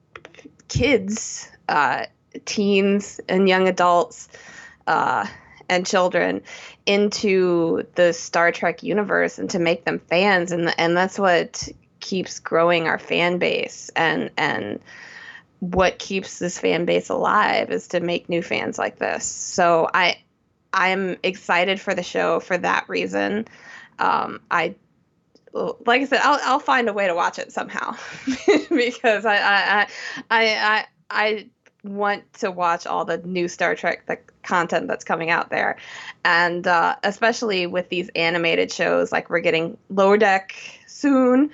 kids, 0.69 1.51
uh, 1.67 2.05
teens, 2.45 3.21
and 3.27 3.49
young 3.49 3.69
adults 3.69 4.29
uh, 4.87 5.27
and 5.71 5.87
children 5.87 6.43
into 6.85 7.87
the 7.95 8.13
Star 8.13 8.53
Trek 8.53 8.83
universe 8.83 9.39
and 9.39 9.49
to 9.49 9.59
make 9.59 9.87
them 9.87 9.99
fans, 9.99 10.53
and 10.53 10.75
and 10.79 10.95
that's 10.95 11.19
what 11.19 11.67
keeps 12.07 12.39
growing 12.39 12.87
our 12.87 13.01
fan 13.01 13.39
base 13.39 13.91
and 13.97 14.31
and 14.37 14.79
what 15.59 15.99
keeps 15.99 16.39
this 16.39 16.57
fan 16.57 16.85
base 16.85 17.09
alive 17.09 17.73
is 17.73 17.89
to 17.89 17.99
make 17.99 18.29
new 18.29 18.43
fans 18.43 18.79
like 18.79 18.99
this. 19.01 19.25
So 19.25 19.91
I 19.93 20.19
I'm 20.73 21.17
excited 21.25 21.81
for 21.81 21.95
the 21.95 22.05
show 22.05 22.39
for 22.39 22.57
that 22.59 22.89
reason. 22.89 23.49
Um, 23.99 24.41
I 24.53 24.77
like 25.53 26.03
I 26.03 26.05
said, 26.05 26.21
I'll 26.23 26.39
I'll 26.45 26.61
find 26.61 26.89
a 26.89 26.93
way 26.93 27.09
to 27.09 27.15
watch 27.15 27.41
it 27.41 27.51
somehow 27.51 27.97
because 28.71 29.27
I 29.27 29.39
I 29.39 29.87
I 30.31 30.47
I 30.47 30.87
I 31.11 31.47
want 31.83 32.33
to 32.35 32.53
watch 32.53 32.87
all 32.87 33.05
the 33.05 33.19
new 33.19 33.49
Star 33.49 33.75
Trek 33.75 34.07
the 34.07 34.19
content 34.45 34.87
that's 34.87 35.05
coming 35.05 35.31
out 35.31 35.51
there, 35.51 35.77
and 36.25 36.69
uh, 36.69 36.95
especially 37.03 37.67
with 37.67 37.89
these 37.89 38.11
animated 38.15 38.71
shows, 38.71 39.11
like 39.11 39.29
we're 39.29 39.41
getting 39.41 39.77
Lower 39.89 40.19
Deck 40.19 40.55
soon 40.87 41.51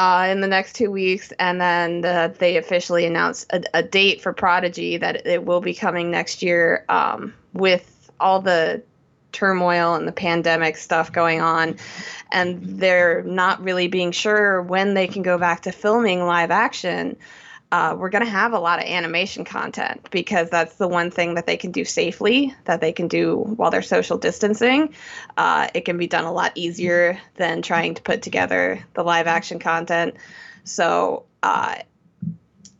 uh, 0.00 0.28
in 0.30 0.40
the 0.40 0.46
next 0.46 0.76
two 0.76 0.90
weeks, 0.90 1.30
and 1.38 1.60
then 1.60 2.00
the, 2.00 2.34
they 2.38 2.56
officially 2.56 3.04
announced 3.04 3.46
a, 3.52 3.62
a, 3.74 3.82
date 3.82 4.22
for 4.22 4.32
Prodigy 4.32 4.96
that 4.96 5.26
it 5.26 5.44
will 5.44 5.60
be 5.60 5.74
coming 5.74 6.10
next 6.10 6.42
year. 6.42 6.86
Um, 6.88 7.34
with 7.52 8.10
all 8.18 8.40
the 8.40 8.82
turmoil 9.32 9.94
and 9.94 10.08
the 10.08 10.12
pandemic 10.12 10.78
stuff 10.78 11.12
going 11.12 11.42
on, 11.42 11.76
and 12.32 12.62
they're 12.62 13.22
not 13.24 13.62
really 13.62 13.88
being 13.88 14.10
sure 14.10 14.62
when 14.62 14.94
they 14.94 15.06
can 15.06 15.20
go 15.20 15.36
back 15.36 15.60
to 15.62 15.70
filming 15.70 16.24
live 16.24 16.50
action 16.50 17.14
uh, 17.72 17.94
we're 17.96 18.10
going 18.10 18.24
to 18.24 18.30
have 18.30 18.52
a 18.52 18.58
lot 18.58 18.80
of 18.80 18.84
animation 18.86 19.44
content 19.44 20.08
because 20.10 20.50
that's 20.50 20.74
the 20.76 20.88
one 20.88 21.10
thing 21.10 21.34
that 21.34 21.46
they 21.46 21.56
can 21.56 21.70
do 21.70 21.84
safely, 21.84 22.54
that 22.64 22.80
they 22.80 22.92
can 22.92 23.06
do 23.06 23.36
while 23.36 23.70
they're 23.70 23.82
social 23.82 24.18
distancing. 24.18 24.92
Uh, 25.36 25.68
it 25.72 25.84
can 25.84 25.96
be 25.96 26.08
done 26.08 26.24
a 26.24 26.32
lot 26.32 26.52
easier 26.56 27.18
than 27.36 27.62
trying 27.62 27.94
to 27.94 28.02
put 28.02 28.22
together 28.22 28.84
the 28.94 29.04
live 29.04 29.28
action 29.28 29.58
content. 29.60 30.14
So, 30.64 31.24
uh, 31.42 31.76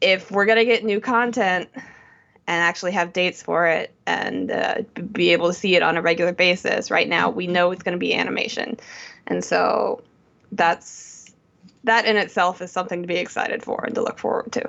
if 0.00 0.30
we're 0.30 0.46
going 0.46 0.58
to 0.58 0.64
get 0.64 0.82
new 0.82 0.98
content 0.98 1.68
and 1.74 2.62
actually 2.62 2.92
have 2.92 3.12
dates 3.12 3.42
for 3.42 3.66
it 3.66 3.94
and 4.06 4.50
uh, 4.50 4.76
be 5.12 5.30
able 5.32 5.48
to 5.48 5.54
see 5.54 5.76
it 5.76 5.82
on 5.82 5.96
a 5.96 6.02
regular 6.02 6.32
basis, 6.32 6.90
right 6.90 7.08
now 7.08 7.30
we 7.30 7.46
know 7.46 7.70
it's 7.70 7.82
going 7.82 7.92
to 7.92 7.98
be 7.98 8.14
animation. 8.14 8.78
And 9.26 9.44
so 9.44 10.02
that's 10.50 11.09
that 11.84 12.04
in 12.04 12.16
itself 12.16 12.60
is 12.60 12.70
something 12.70 13.02
to 13.02 13.08
be 13.08 13.16
excited 13.16 13.62
for 13.62 13.84
and 13.84 13.94
to 13.94 14.02
look 14.02 14.18
forward 14.18 14.52
to. 14.52 14.68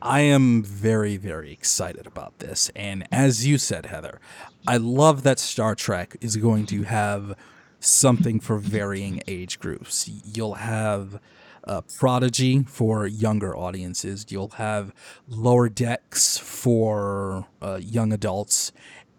I 0.00 0.20
am 0.20 0.62
very, 0.62 1.16
very 1.16 1.52
excited 1.52 2.06
about 2.06 2.38
this. 2.40 2.70
And 2.74 3.06
as 3.12 3.46
you 3.46 3.58
said, 3.58 3.86
Heather, 3.86 4.20
I 4.66 4.76
love 4.76 5.22
that 5.22 5.38
Star 5.38 5.74
Trek 5.74 6.16
is 6.20 6.36
going 6.36 6.66
to 6.66 6.82
have 6.82 7.36
something 7.78 8.40
for 8.40 8.58
varying 8.58 9.22
age 9.28 9.60
groups. 9.60 10.08
You'll 10.24 10.54
have 10.54 11.20
Prodigy 11.96 12.64
for 12.64 13.06
younger 13.06 13.56
audiences, 13.56 14.26
you'll 14.30 14.48
have 14.50 14.92
Lower 15.28 15.68
Decks 15.68 16.38
for 16.38 17.46
uh, 17.60 17.78
young 17.80 18.12
adults, 18.12 18.72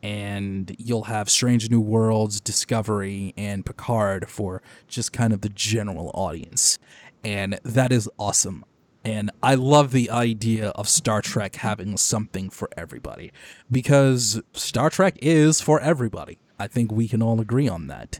and 0.03 0.75
you'll 0.77 1.05
have 1.05 1.29
Strange 1.29 1.69
New 1.71 1.79
Worlds, 1.79 2.41
Discovery, 2.41 3.33
and 3.37 3.65
Picard 3.65 4.29
for 4.29 4.61
just 4.87 5.13
kind 5.13 5.31
of 5.31 5.41
the 5.41 5.49
general 5.49 6.11
audience. 6.13 6.77
And 7.23 7.59
that 7.63 7.93
is 7.93 8.09
awesome. 8.19 8.65
And 9.05 9.31
I 9.41 9.55
love 9.55 9.91
the 9.91 10.11
idea 10.11 10.69
of 10.69 10.87
Star 10.87 11.21
Trek 11.21 11.55
having 11.55 11.97
something 11.97 12.49
for 12.49 12.69
everybody 12.77 13.31
because 13.71 14.41
Star 14.51 14.89
Trek 14.89 15.17
is 15.21 15.61
for 15.61 15.79
everybody. 15.79 16.37
I 16.59 16.67
think 16.67 16.91
we 16.91 17.07
can 17.07 17.21
all 17.21 17.41
agree 17.41 17.67
on 17.67 17.87
that. 17.87 18.19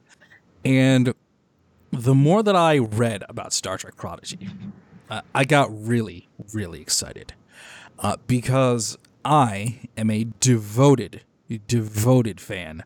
And 0.65 1.13
the 1.91 2.15
more 2.15 2.43
that 2.43 2.55
I 2.55 2.79
read 2.79 3.23
about 3.29 3.53
Star 3.53 3.77
Trek 3.77 3.95
Prodigy, 3.95 4.49
uh, 5.09 5.21
I 5.35 5.43
got 5.43 5.69
really, 5.71 6.27
really 6.53 6.81
excited 6.81 7.33
uh, 7.99 8.17
because 8.25 8.97
I 9.23 9.81
am 9.95 10.09
a 10.09 10.27
devoted, 10.39 11.21
devoted 11.67 12.39
fan 12.39 12.83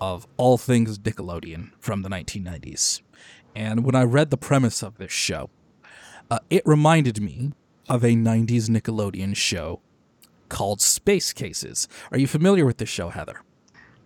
of 0.00 0.26
all 0.36 0.58
things 0.58 0.98
Nickelodeon 0.98 1.70
from 1.78 2.02
the 2.02 2.08
1990s. 2.08 3.02
And 3.54 3.84
when 3.84 3.94
I 3.94 4.02
read 4.02 4.30
the 4.30 4.36
premise 4.36 4.82
of 4.82 4.98
this 4.98 5.12
show, 5.12 5.50
uh, 6.30 6.38
it 6.50 6.62
reminded 6.66 7.20
me 7.20 7.52
of 7.88 8.02
a 8.02 8.14
90s 8.14 8.68
Nickelodeon 8.68 9.36
show 9.36 9.80
called 10.48 10.80
Space 10.80 11.32
Cases. 11.32 11.88
Are 12.10 12.18
you 12.18 12.26
familiar 12.26 12.66
with 12.66 12.78
this 12.78 12.88
show, 12.88 13.10
Heather? 13.10 13.42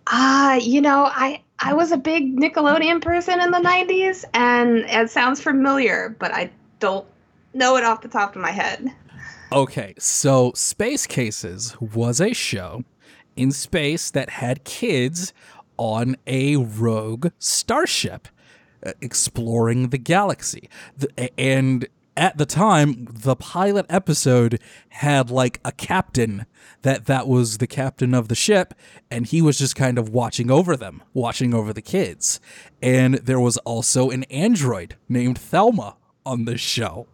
Uh, 0.07 0.59
you 0.61 0.81
know, 0.81 1.05
I 1.05 1.43
I 1.59 1.73
was 1.73 1.91
a 1.91 1.97
big 1.97 2.37
Nickelodeon 2.37 3.01
person 3.01 3.41
in 3.41 3.51
the 3.51 3.57
90s 3.57 4.23
and 4.33 4.85
it 4.87 5.09
sounds 5.09 5.41
familiar, 5.41 6.15
but 6.19 6.31
I 6.31 6.51
don't 6.79 7.05
know 7.53 7.75
it 7.77 7.83
off 7.83 8.01
the 8.01 8.07
top 8.07 8.35
of 8.35 8.41
my 8.41 8.51
head. 8.51 8.89
Okay, 9.51 9.95
so 9.97 10.51
Space 10.53 11.07
Cases 11.07 11.75
was 11.79 12.21
a 12.21 12.33
show 12.33 12.83
in 13.37 13.51
space 13.51 14.11
that 14.11 14.31
had 14.31 14.63
kids 14.63 15.33
on 15.77 16.17
a 16.25 16.55
rogue 16.57 17.27
starship 17.39 18.27
uh, 18.85 18.93
exploring 19.01 19.89
the 19.89 19.97
galaxy. 19.97 20.69
And 21.37 21.87
at 22.15 22.37
the 22.37 22.45
time, 22.47 23.07
the 23.11 23.35
pilot 23.35 23.85
episode 23.89 24.59
had 24.89 25.29
like 25.29 25.59
a 25.63 25.71
captain 25.71 26.47
that 26.81 27.05
that 27.05 27.27
was 27.27 27.59
the 27.59 27.67
captain 27.67 28.13
of 28.13 28.27
the 28.27 28.35
ship, 28.35 28.73
and 29.11 29.27
he 29.27 29.41
was 29.41 29.59
just 29.59 29.75
kind 29.75 29.99
of 29.99 30.09
watching 30.09 30.49
over 30.49 30.75
them, 30.75 31.03
watching 31.13 31.53
over 31.53 31.73
the 31.73 31.81
kids. 31.81 32.39
And 32.81 33.15
there 33.15 33.39
was 33.39 33.57
also 33.57 34.09
an 34.09 34.23
android 34.25 34.95
named 35.07 35.37
Thelma 35.37 35.95
on 36.25 36.45
this 36.45 36.61
show 36.61 37.07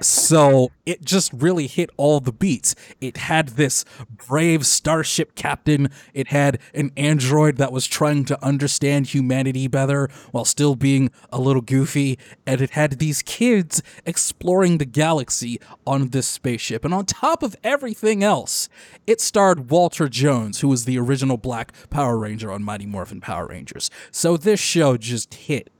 so 0.00 0.70
it 0.86 1.04
just 1.04 1.32
really 1.32 1.66
hit 1.66 1.90
all 1.96 2.20
the 2.20 2.32
beats. 2.32 2.74
It 3.00 3.16
had 3.16 3.50
this 3.50 3.84
brave 4.26 4.66
starship 4.66 5.34
captain. 5.34 5.90
It 6.14 6.28
had 6.28 6.58
an 6.74 6.92
android 6.96 7.56
that 7.56 7.72
was 7.72 7.86
trying 7.86 8.24
to 8.26 8.44
understand 8.44 9.08
humanity 9.08 9.68
better 9.68 10.08
while 10.30 10.44
still 10.44 10.76
being 10.76 11.10
a 11.30 11.40
little 11.40 11.62
goofy. 11.62 12.18
And 12.46 12.60
it 12.60 12.70
had 12.70 12.98
these 12.98 13.22
kids 13.22 13.82
exploring 14.06 14.78
the 14.78 14.84
galaxy 14.84 15.60
on 15.86 16.08
this 16.08 16.26
spaceship. 16.26 16.84
And 16.84 16.94
on 16.94 17.06
top 17.06 17.42
of 17.42 17.56
everything 17.62 18.22
else, 18.22 18.68
it 19.06 19.20
starred 19.20 19.70
Walter 19.70 20.08
Jones, 20.08 20.60
who 20.60 20.68
was 20.68 20.84
the 20.84 20.98
original 20.98 21.36
Black 21.36 21.72
Power 21.90 22.18
Ranger 22.18 22.50
on 22.50 22.62
Mighty 22.62 22.86
Morphin 22.86 23.20
Power 23.20 23.46
Rangers. 23.46 23.90
So 24.10 24.36
this 24.36 24.60
show 24.60 24.96
just 24.96 25.34
hit 25.34 25.70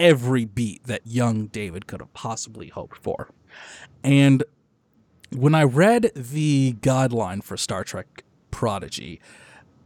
every 0.00 0.46
beat 0.46 0.82
that 0.84 1.06
young 1.06 1.46
David 1.46 1.86
could 1.86 2.00
have 2.00 2.12
possibly 2.14 2.68
hoped 2.68 2.96
for. 2.96 3.28
And 4.02 4.42
when 5.30 5.54
I 5.54 5.62
read 5.62 6.10
the 6.16 6.74
guideline 6.80 7.44
for 7.44 7.56
Star 7.56 7.84
Trek 7.84 8.24
Prodigy, 8.50 9.20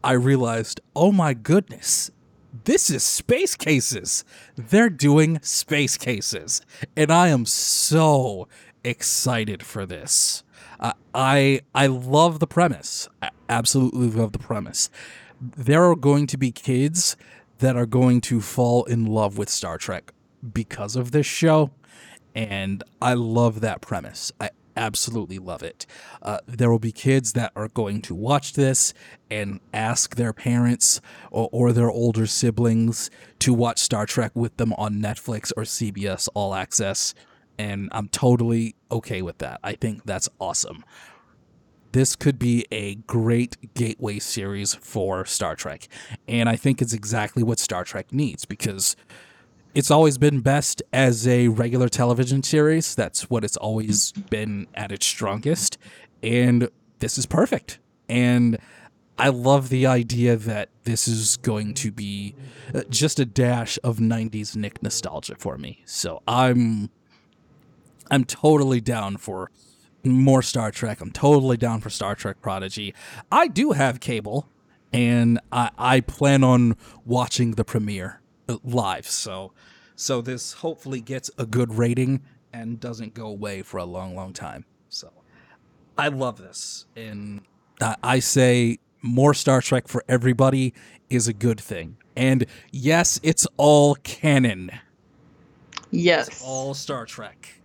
I 0.03 0.13
realized, 0.13 0.81
oh 0.95 1.11
my 1.11 1.35
goodness, 1.35 2.11
this 2.65 2.89
is 2.89 3.03
space 3.03 3.57
cases. 3.57 4.25
They're 4.55 4.89
doing 4.89 5.41
space 5.43 5.99
cases. 5.99 6.63
And 6.97 7.11
I 7.11 7.29
am 7.29 7.45
so 7.45 8.47
excited 8.85 9.65
for 9.65 9.85
this. 9.85 10.45
Uh, 10.79 10.93
I 11.15 11.63
I 11.75 11.89
love 11.89 12.39
the 12.39 12.47
premise. 12.47 13.09
I 13.21 13.31
absolutely 13.49 14.09
love 14.11 14.33
the 14.33 14.39
premise. 14.39 14.91
There 15.41 15.85
are 15.85 15.97
going 15.97 16.27
to 16.29 16.37
be 16.37 16.53
kids 16.53 17.17
that 17.59 17.77
are 17.77 17.87
going 17.87 18.21
to 18.23 18.41
fall 18.41 18.85
in 18.85 19.07
love 19.07 19.39
with 19.39 19.49
Star 19.49 19.79
Trek 19.79 20.13
because 20.53 20.97
of 20.97 21.13
this 21.13 21.27
show. 21.27 21.71
And 22.35 22.83
I 23.01 23.15
love 23.15 23.61
that 23.61 23.81
premise. 23.81 24.33
I 24.41 24.51
absolutely 24.77 25.39
love 25.39 25.63
it. 25.63 25.87
Uh, 26.21 26.39
there 26.47 26.71
will 26.71 26.81
be 26.81 26.93
kids 26.93 27.33
that 27.35 27.53
are 27.55 27.69
going 27.69 28.03
to 28.03 28.15
watch 28.15 28.55
this 28.55 28.93
and 29.31 29.61
ask 29.73 30.17
their 30.17 30.33
parents 30.33 31.01
or, 31.31 31.49
or, 31.53 31.73
their 31.73 31.91
older 31.91 32.27
siblings 32.27 33.09
to 33.39 33.55
watch 33.55 33.79
Star 33.79 34.05
Trek 34.05 34.33
with 34.35 34.57
them 34.57 34.73
on 34.75 34.97
Netflix 34.97 35.53
or 35.57 35.63
CBS 35.63 36.29
All 36.35 36.55
Access. 36.55 37.15
And 37.57 37.89
I'm 37.93 38.09
totally 38.09 38.75
okay 38.91 39.23
with 39.23 39.39
that. 39.39 39.61
I 39.63 39.75
think 39.75 40.05
that's 40.05 40.29
awesome 40.41 40.85
this 41.95 42.17
could 42.17 42.41
be 42.41 42.67
a 42.73 42.97
great 42.97 43.73
gateway 43.75 44.19
series 44.19 44.75
for 44.75 45.25
Star 45.25 45.55
Trek. 45.55 45.87
And 46.27 46.49
I 46.49 46.57
think 46.57 46.83
it's 46.83 46.93
exactly 46.93 47.45
what 47.45 47.61
Star 47.61 47.85
Trek 47.85 48.13
needs 48.13 48.45
because 48.45 48.97
it's 49.77 49.93
always 49.93 50.19
been 50.19 50.41
best 50.41 50.83
as 50.93 51.29
a 51.29 51.47
regular 51.47 51.89
television 51.89 52.43
series. 52.43 52.97
That's 52.97 53.31
what 53.31 53.45
it's 53.45 53.57
always 53.57 54.11
been 54.11 54.67
at 54.75 54.91
its 54.91 55.07
strongest. 55.07 55.79
And 56.21 56.69
this 56.99 57.17
is 57.17 57.27
perfect. 57.27 57.79
And 58.09 58.59
I 59.17 59.29
love 59.29 59.69
the 59.69 59.87
idea 59.87 60.35
that 60.35 60.71
this 60.83 61.07
is 61.07 61.37
going 61.37 61.75
to 61.75 61.93
be 61.93 62.35
uh, 62.75 62.83
just 62.91 63.21
a 63.21 63.25
dash 63.25 63.79
of 63.85 63.99
90s 63.99 64.57
Nick 64.57 64.83
nostalgia 64.83 65.37
for 65.39 65.57
me. 65.59 65.85
So 65.85 66.25
I'm 66.27 66.91
I'm 68.11 68.25
totally 68.25 68.81
down 68.81 69.17
for 69.17 69.53
more 70.13 70.43
Star 70.43 70.71
Trek. 70.71 71.01
I'm 71.01 71.11
totally 71.11 71.57
down 71.57 71.81
for 71.81 71.91
Star 71.91 72.15
Trek 72.15 72.41
Prodigy. 72.41 72.95
I 73.31 73.49
do 73.49 73.73
have 73.73 74.01
cable, 74.01 74.49
and 74.93 75.41
I, 75.53 75.71
I 75.79 76.01
plan 76.01 76.45
on 76.45 76.77
watching 77.05 77.53
the 77.53 77.65
premiere 77.65 78.21
live. 78.63 79.07
So, 79.07 79.53
so 79.97 80.21
this 80.21 80.55
hopefully 80.55 81.01
gets 81.01 81.31
a 81.39 81.47
good 81.47 81.75
rating 81.75 82.23
and 82.53 82.79
doesn't 82.79 83.15
go 83.15 83.27
away 83.27 83.63
for 83.63 83.79
a 83.79 83.85
long, 83.85 84.15
long 84.15 84.33
time. 84.33 84.65
So, 84.89 85.11
I 85.97 86.09
love 86.09 86.39
this, 86.39 86.87
and 86.97 87.43
I, 87.81 87.97
I 88.03 88.19
say 88.19 88.79
more 89.03 89.35
Star 89.35 89.61
Trek 89.61 89.87
for 89.87 90.03
everybody 90.09 90.75
is 91.11 91.29
a 91.29 91.33
good 91.33 91.61
thing. 91.61 91.97
And 92.17 92.47
yes, 92.73 93.21
it's 93.23 93.47
all 93.57 93.97
canon. 93.97 94.71
Yes, 95.91 96.29
it's 96.29 96.43
all 96.43 96.75
Star 96.75 97.05
Trek. 97.07 97.61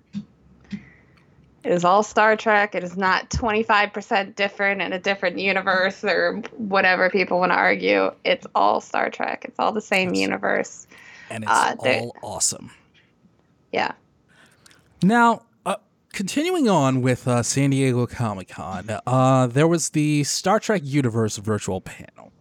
It 1.63 1.72
is 1.72 1.84
all 1.84 2.04
Star 2.04 2.38
Trek. 2.38 2.74
It 2.74 2.84
is 2.84 2.95
not 2.95 3.30
25% 3.30 4.36
different 4.36 4.82
in 4.82 4.93
a 4.93 5.00
different 5.00 5.39
universe 5.39 6.04
or 6.04 6.41
whatever 6.58 7.10
people 7.10 7.39
want 7.39 7.52
to 7.52 7.58
argue. 7.58 8.12
It's 8.24 8.48
all 8.56 8.80
Star 8.80 9.10
Trek. 9.10 9.45
It's 9.45 9.60
all 9.60 9.74
the 9.74 9.82
same 9.82 10.13
universe. 10.13 10.88
And 11.30 11.43
it's 11.43 11.52
uh, 11.52 11.76
all 11.80 12.15
awesome. 12.22 12.72
Yeah. 13.74 13.91
Now, 15.04 15.43
uh, 15.65 15.76
continuing 16.13 16.69
on 16.69 17.02
with 17.02 17.28
uh, 17.28 17.43
San 17.43 17.72
Diego 17.72 18.08
Comic 18.08 18.50
Con, 18.50 18.89
uh, 19.06 19.48
there 19.48 19.67
was 19.67 19.89
the 19.89 20.24
Star 20.24 20.60
Trek 20.60 20.82
Universe 20.86 21.38
virtual 21.38 21.82
panel. 21.82 22.32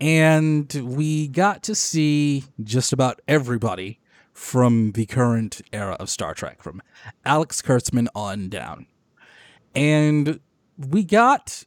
And 0.00 0.72
we 0.74 1.28
got 1.28 1.62
to 1.64 1.74
see 1.74 2.44
just 2.62 2.92
about 2.92 3.20
everybody 3.26 4.00
from 4.34 4.92
the 4.92 5.06
current 5.06 5.62
era 5.72 5.96
of 6.00 6.10
Star 6.10 6.34
Trek, 6.34 6.62
from 6.62 6.82
Alex 7.24 7.62
Kurtzman 7.62 8.08
on 8.14 8.48
down. 8.48 8.86
And 9.74 10.40
we 10.76 11.04
got 11.04 11.64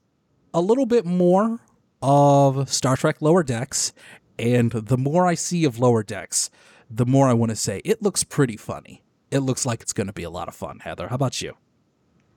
a 0.54 0.62
little 0.62 0.86
bit 0.86 1.06
more 1.06 1.60
of 2.02 2.70
Star 2.70 2.98
Trek 2.98 3.22
Lower 3.22 3.42
Decks. 3.42 3.94
And 4.38 4.72
the 4.72 4.98
more 4.98 5.26
I 5.26 5.34
see 5.34 5.66
of 5.66 5.80
Lower 5.80 6.04
Decks, 6.04 6.50
the 6.90 7.06
more 7.06 7.28
I 7.28 7.34
want 7.34 7.50
to 7.50 7.56
say 7.56 7.82
it 7.84 8.02
looks 8.02 8.24
pretty 8.24 8.58
funny. 8.58 9.04
It 9.32 9.40
looks 9.40 9.66
like 9.66 9.82
it's 9.82 9.94
going 9.94 10.08
to 10.08 10.14
be 10.14 10.24
a 10.24 10.30
lot 10.30 10.48
of 10.48 10.56
fun, 10.56 10.80
Heather. 10.80 11.08
How 11.08 11.16
about 11.16 11.42
you? 11.42 11.56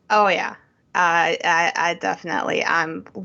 Oh, 0.09 0.29
yeah. 0.29 0.57
I, 0.95 1.39
I, 1.45 1.99
I'm 2.67 3.07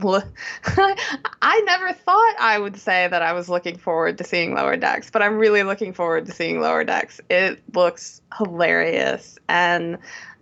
I 1.42 1.62
never 1.66 1.94
thought 1.94 2.36
I 2.40 2.60
would 2.60 2.78
say 2.78 3.08
that 3.08 3.22
I 3.22 3.34
was 3.34 3.50
looking 3.50 3.78
forward 3.78 4.18
to 4.20 4.24
seeing 4.24 4.54
Lower 4.54 4.78
Decks, 4.78 5.10
but 5.10 5.22
I'm 5.22 5.38
really 5.38 5.64
looking 5.64 5.94
forward 5.94 6.28
to 6.28 6.32
seeing 6.32 6.60
Lower 6.62 6.84
Decks. 6.84 7.20
It 7.30 7.62
looks 7.74 8.22
hilarious 8.38 9.38
and 9.50 9.98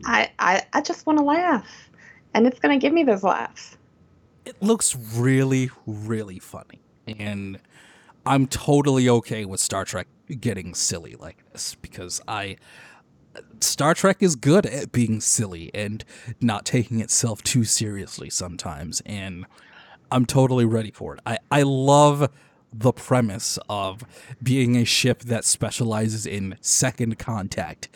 I 0.06 0.32
I, 0.40 0.64
I 0.74 0.82
just 0.82 1.06
want 1.06 1.20
to 1.20 1.26
laugh. 1.26 1.90
and 2.34 2.46
it's 2.46 2.60
going 2.60 2.78
to 2.78 2.82
give 2.82 2.94
me 2.94 3.04
those 3.04 3.24
laughs. 3.24 3.78
It 4.46 4.62
looks 4.62 4.96
really, 5.16 5.70
really 5.86 6.40
funny. 6.40 6.82
And 7.08 7.60
I'm 8.26 8.48
totally 8.48 9.08
okay 9.08 9.46
with 9.46 9.60
Star 9.62 9.86
Trek 9.86 10.08
getting 10.40 10.74
silly 10.74 11.16
like 11.16 11.38
this 11.52 11.76
because 11.76 12.22
I. 12.28 12.58
Star 13.60 13.94
Trek 13.94 14.18
is 14.22 14.36
good 14.36 14.66
at 14.66 14.92
being 14.92 15.22
silly 15.22 15.72
and 15.74 16.04
not 16.42 16.66
taking 16.66 17.00
itself 17.00 17.42
too 17.44 17.64
seriously 17.64 18.30
sometimes. 18.30 19.02
And 19.06 19.46
I'm 20.12 20.26
totally 20.26 20.66
ready 20.66 20.92
for 20.92 21.16
it. 21.16 21.22
I, 21.26 21.40
I 21.50 21.64
love 21.64 22.30
the 22.72 22.92
premise 22.92 23.60
of 23.70 24.04
being 24.42 24.76
a 24.76 24.86
ship 24.86 25.22
that 25.24 25.46
specializes 25.46 26.26
in 26.26 26.58
second 26.62 27.20
contact. 27.20 27.90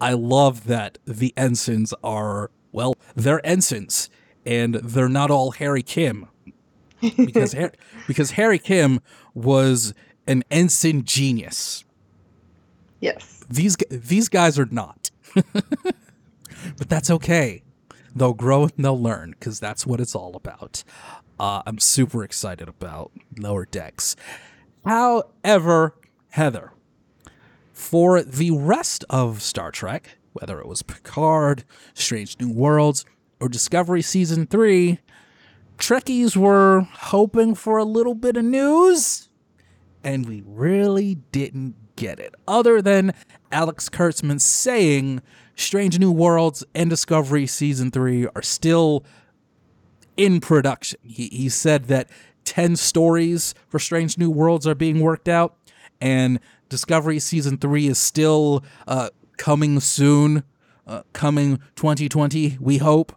I 0.00 0.12
love 0.12 0.66
that 0.66 0.98
the 1.06 1.32
ensigns 1.36 1.92
are, 2.04 2.50
well, 2.72 2.94
they're 3.16 3.44
ensigns 3.44 4.10
and 4.46 4.76
they're 4.76 5.08
not 5.08 5.30
all 5.30 5.52
Harry 5.52 5.82
Kim. 5.82 6.28
because 7.00 7.54
because 8.06 8.32
Harry 8.32 8.58
Kim 8.58 9.00
was 9.34 9.94
an 10.26 10.42
ensign 10.50 11.04
genius. 11.04 11.84
Yes. 13.00 13.37
These 13.48 13.76
these 13.90 14.28
guys 14.28 14.58
are 14.58 14.66
not. 14.66 15.10
but 15.34 16.88
that's 16.88 17.10
okay. 17.10 17.62
They'll 18.14 18.34
grow 18.34 18.64
and 18.64 18.84
they'll 18.84 19.00
learn 19.00 19.30
because 19.30 19.60
that's 19.60 19.86
what 19.86 20.00
it's 20.00 20.14
all 20.14 20.34
about. 20.34 20.82
Uh, 21.38 21.62
I'm 21.66 21.78
super 21.78 22.24
excited 22.24 22.68
about 22.68 23.12
Lower 23.38 23.64
Decks. 23.64 24.16
However, 24.84 25.94
Heather, 26.30 26.72
for 27.72 28.22
the 28.22 28.50
rest 28.50 29.04
of 29.08 29.40
Star 29.42 29.70
Trek, 29.70 30.18
whether 30.32 30.60
it 30.60 30.66
was 30.66 30.82
Picard, 30.82 31.64
Strange 31.94 32.38
New 32.40 32.52
Worlds, 32.52 33.04
or 33.40 33.48
Discovery 33.48 34.02
Season 34.02 34.46
3, 34.46 34.98
Trekkies 35.78 36.36
were 36.36 36.88
hoping 36.92 37.54
for 37.54 37.78
a 37.78 37.84
little 37.84 38.14
bit 38.14 38.36
of 38.36 38.44
news, 38.44 39.28
and 40.02 40.26
we 40.28 40.42
really 40.44 41.16
didn't 41.30 41.76
get 41.98 42.20
it. 42.20 42.34
Other 42.46 42.80
than 42.80 43.12
Alex 43.50 43.88
Kurtzman 43.88 44.40
saying 44.40 45.20
Strange 45.56 45.98
New 45.98 46.12
Worlds 46.12 46.64
and 46.74 46.88
Discovery 46.88 47.46
Season 47.46 47.90
3 47.90 48.28
are 48.28 48.42
still 48.42 49.04
in 50.16 50.40
production. 50.40 51.00
He, 51.02 51.26
he 51.28 51.48
said 51.48 51.86
that 51.86 52.08
10 52.44 52.76
stories 52.76 53.52
for 53.66 53.80
Strange 53.80 54.16
New 54.16 54.30
Worlds 54.30 54.66
are 54.66 54.76
being 54.76 55.00
worked 55.00 55.28
out, 55.28 55.56
and 56.00 56.38
Discovery 56.68 57.18
Season 57.18 57.58
3 57.58 57.88
is 57.88 57.98
still 57.98 58.64
uh, 58.86 59.10
coming 59.36 59.80
soon, 59.80 60.44
uh, 60.86 61.02
coming 61.12 61.58
2020, 61.74 62.58
we 62.60 62.78
hope. 62.78 63.12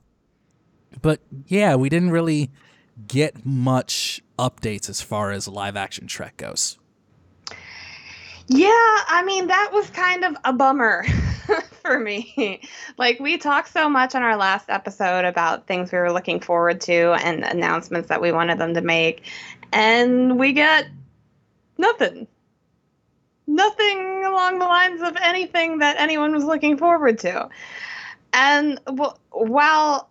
But 1.03 1.19
yeah, 1.45 1.75
we 1.75 1.87
didn't 1.87 2.09
really 2.09 2.51
get 3.07 3.45
much 3.45 4.21
updates 4.39 4.89
as 4.89 5.01
far 5.01 5.31
as 5.31 5.47
live 5.47 5.77
action 5.77 6.07
Trek 6.07 6.37
goes. 6.37 6.79
Yeah, 8.53 8.67
I 9.07 9.23
mean, 9.25 9.47
that 9.47 9.69
was 9.71 9.89
kind 9.91 10.25
of 10.25 10.35
a 10.43 10.51
bummer 10.51 11.05
for 11.81 11.97
me. 11.97 12.59
like, 12.97 13.17
we 13.21 13.37
talked 13.37 13.69
so 13.71 13.87
much 13.87 14.13
on 14.13 14.23
our 14.23 14.35
last 14.35 14.69
episode 14.69 15.23
about 15.23 15.67
things 15.67 15.89
we 15.89 15.97
were 15.99 16.11
looking 16.11 16.41
forward 16.41 16.81
to 16.81 17.13
and 17.23 17.45
announcements 17.45 18.09
that 18.09 18.21
we 18.21 18.33
wanted 18.33 18.59
them 18.59 18.73
to 18.73 18.81
make, 18.81 19.31
and 19.71 20.37
we 20.37 20.51
get 20.51 20.87
nothing. 21.77 22.27
Nothing 23.47 24.25
along 24.25 24.59
the 24.59 24.65
lines 24.65 25.01
of 25.01 25.15
anything 25.21 25.77
that 25.79 25.95
anyone 25.97 26.33
was 26.33 26.43
looking 26.43 26.77
forward 26.77 27.19
to. 27.19 27.47
And 28.33 28.81
while 29.31 30.09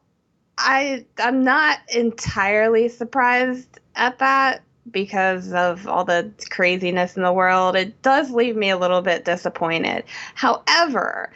I 0.57 1.05
I'm 1.18 1.44
not 1.44 1.79
entirely 1.94 2.88
surprised 2.88 3.81
at 3.96 4.18
that 4.20 4.62
because 4.92 5.53
of 5.53 5.87
all 5.87 6.05
the 6.05 6.31
craziness 6.50 7.16
in 7.16 7.22
the 7.22 7.33
world. 7.33 7.76
It 7.76 8.00
does 8.03 8.31
leave 8.31 8.57
me 8.57 8.70
a 8.70 8.79
little 8.79 9.03
bit 9.03 9.24
disappointed. 9.24 10.05
However, 10.35 11.33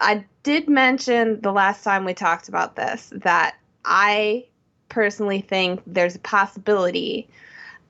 I 0.00 0.24
did 0.42 0.68
mention 0.68 1.40
the 1.40 1.52
last 1.52 1.84
time 1.84 2.04
we 2.04 2.14
talked 2.14 2.48
about 2.48 2.76
this 2.76 3.12
that 3.16 3.56
I 3.84 4.46
personally 4.88 5.40
think 5.40 5.80
there's 5.86 6.16
a 6.16 6.20
possibility 6.20 7.28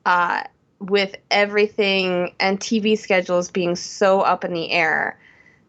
uh, 0.04 0.42
with 0.78 1.16
everything 1.30 2.34
and 2.40 2.58
TV 2.58 2.98
schedules 2.98 3.50
being 3.50 3.76
so 3.76 4.20
up 4.20 4.44
in 4.44 4.52
the 4.52 4.70
air 4.70 5.18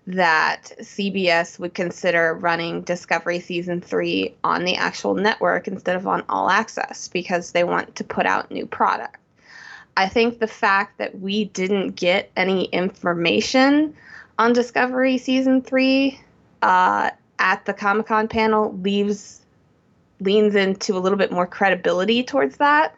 that 0.06 0.74
CBS 0.82 1.60
would 1.60 1.74
consider 1.74 2.34
running 2.34 2.82
Discovery 2.82 3.40
Season 3.40 3.80
3 3.80 4.36
on 4.44 4.66
the 4.66 4.76
actual 4.76 5.14
network 5.14 5.68
instead 5.68 5.96
of 5.96 6.08
on 6.08 6.24
All 6.28 6.50
Access 6.50 7.08
because 7.08 7.52
they 7.52 7.64
want 7.64 7.96
to 7.96 8.04
put 8.04 8.26
out 8.26 8.52
new 8.52 8.66
product. 8.66 9.18
I 9.96 10.10
think 10.10 10.40
the 10.40 10.48
fact 10.48 10.98
that 10.98 11.20
we 11.20 11.46
didn't 11.46 11.92
get 11.92 12.32
any 12.36 12.66
information 12.66 13.96
on 14.40 14.54
Discovery 14.54 15.18
Season 15.18 15.62
3 15.62 16.20
uh, 16.62 17.12
at 17.40 17.66
the 17.66 17.74
Comic 17.74 18.08
Con 18.08 18.28
panel 18.28 18.78
leaves 18.82 19.42
leans 20.20 20.56
into 20.56 20.96
a 20.96 21.00
little 21.00 21.18
bit 21.18 21.32
more 21.32 21.46
credibility 21.46 22.24
towards 22.24 22.58
that 22.58 22.96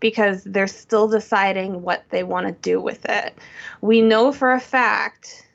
because 0.00 0.44
they're 0.44 0.68
still 0.68 1.08
deciding 1.08 1.82
what 1.82 2.04
they 2.10 2.22
want 2.22 2.46
to 2.46 2.52
do 2.62 2.80
with 2.80 3.04
it. 3.06 3.36
We 3.80 4.00
know 4.00 4.32
for 4.32 4.52
a 4.52 4.60
fact 4.60 5.46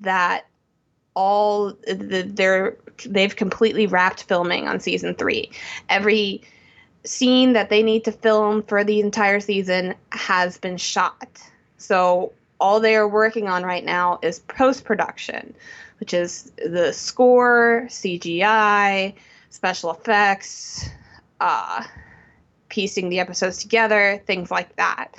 that 0.00 0.46
all 1.14 1.74
the, 1.86 2.24
they're 2.26 2.76
they've 3.06 3.36
completely 3.36 3.86
wrapped 3.86 4.22
filming 4.24 4.66
on 4.66 4.80
season 4.80 5.14
3. 5.14 5.50
Every 5.88 6.42
scene 7.04 7.52
that 7.52 7.68
they 7.68 7.82
need 7.82 8.04
to 8.04 8.12
film 8.12 8.62
for 8.62 8.84
the 8.84 9.00
entire 9.00 9.40
season 9.40 9.94
has 10.10 10.58
been 10.58 10.76
shot. 10.76 11.40
So 11.78 12.32
all 12.60 12.78
they 12.78 12.94
are 12.94 13.08
working 13.08 13.48
on 13.48 13.64
right 13.64 13.84
now 13.84 14.20
is 14.22 14.38
post 14.40 14.84
production, 14.84 15.54
which 15.98 16.14
is 16.14 16.52
the 16.64 16.92
score, 16.92 17.86
CGI, 17.88 19.14
special 19.50 19.90
effects, 19.90 20.88
uh, 21.40 21.84
piecing 22.68 23.08
the 23.08 23.18
episodes 23.18 23.58
together, 23.58 24.22
things 24.26 24.50
like 24.50 24.74
that. 24.76 25.14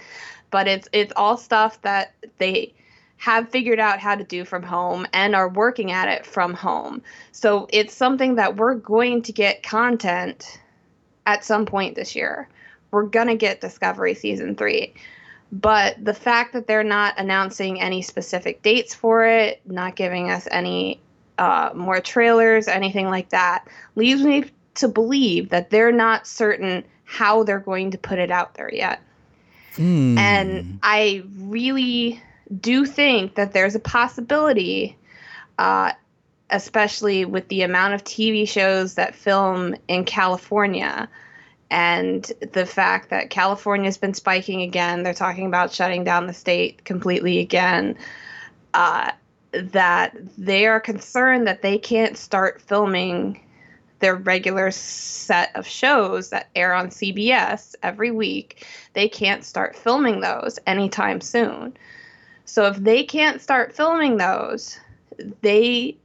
But 0.52 0.67
it's 0.67 0.88
it's 0.93 1.13
all 1.15 1.36
stuff 1.36 1.82
that 1.82 2.13
they 2.38 2.74
have 3.17 3.50
figured 3.50 3.80
out 3.80 4.00
how 4.00 4.15
to 4.15 4.24
do 4.24 4.43
from 4.43 4.63
home 4.63 5.06
and 5.13 5.36
are 5.36 5.50
working 5.50 5.91
at 5.91 6.10
it 6.10 6.26
from 6.26 6.54
home. 6.54 7.02
So 7.32 7.67
it's 7.72 7.93
something 7.93 8.36
that 8.36 8.58
we're 8.58 8.76
going 8.76 9.22
to 9.24 9.32
get 9.32 9.63
content 9.63 10.60
at 11.25 11.43
some 11.45 11.65
point 11.65 11.95
this 11.95 12.15
year. 12.15 12.47
We're 12.91 13.03
going 13.03 13.27
to 13.27 13.36
get 13.36 13.62
Discovery 13.62 14.13
season 14.13 14.55
3. 14.55 14.93
But 15.51 16.03
the 16.03 16.13
fact 16.13 16.53
that 16.53 16.67
they're 16.67 16.83
not 16.83 17.13
announcing 17.17 17.79
any 17.79 18.01
specific 18.01 18.62
dates 18.63 18.95
for 18.95 19.25
it, 19.25 19.62
not 19.65 19.95
giving 19.95 20.31
us 20.31 20.47
any 20.49 20.99
uh, 21.38 21.71
more 21.75 22.01
trailers, 22.01 22.67
anything 22.67 23.07
like 23.07 23.29
that, 23.29 23.67
leaves 23.95 24.23
me 24.23 24.45
to 24.75 24.88
believe 24.88 25.49
that 25.49 25.69
they're 25.69 25.91
not 25.91 26.25
certain 26.25 26.83
how 27.03 27.43
they're 27.43 27.59
going 27.59 27.91
to 27.91 27.97
put 27.97 28.17
it 28.17 28.31
out 28.31 28.55
there 28.55 28.73
yet. 28.73 28.99
Mm. 29.75 30.17
And 30.17 30.79
I 30.81 31.23
really 31.38 32.21
do 32.59 32.86
think 32.86 33.36
that 33.36 33.53
there's 33.53 33.75
a 33.75 33.79
possibility, 33.79 34.97
uh, 35.57 35.91
especially 36.53 37.25
with 37.25 37.47
the 37.47 37.63
amount 37.63 37.95
of 37.95 38.03
TV 38.03 38.47
shows 38.47 38.93
that 38.93 39.15
film 39.15 39.75
in 39.87 40.05
California 40.05 41.09
and 41.71 42.31
the 42.53 42.65
fact 42.65 43.09
that 43.09 43.31
California's 43.31 43.97
been 43.97 44.13
spiking 44.13 44.61
again. 44.61 45.01
They're 45.01 45.15
talking 45.15 45.47
about 45.47 45.73
shutting 45.73 46.03
down 46.03 46.27
the 46.27 46.33
state 46.33 46.85
completely 46.85 47.39
again. 47.39 47.97
Uh, 48.75 49.11
that 49.51 50.15
they 50.37 50.67
are 50.67 50.79
concerned 50.79 51.47
that 51.47 51.63
they 51.63 51.77
can't 51.77 52.17
start 52.17 52.61
filming 52.61 53.39
their 53.99 54.15
regular 54.15 54.69
set 54.69 55.55
of 55.55 55.65
shows 55.65 56.29
that 56.29 56.49
air 56.55 56.73
on 56.73 56.89
CBS 56.89 57.73
every 57.81 58.11
week. 58.11 58.65
They 58.93 59.07
can't 59.07 59.43
start 59.43 59.75
filming 59.75 60.21
those 60.21 60.59
anytime 60.67 61.21
soon. 61.21 61.75
So 62.45 62.67
if 62.67 62.77
they 62.77 63.03
can't 63.03 63.41
start 63.41 63.75
filming 63.75 64.17
those, 64.17 64.77
they 65.41 65.97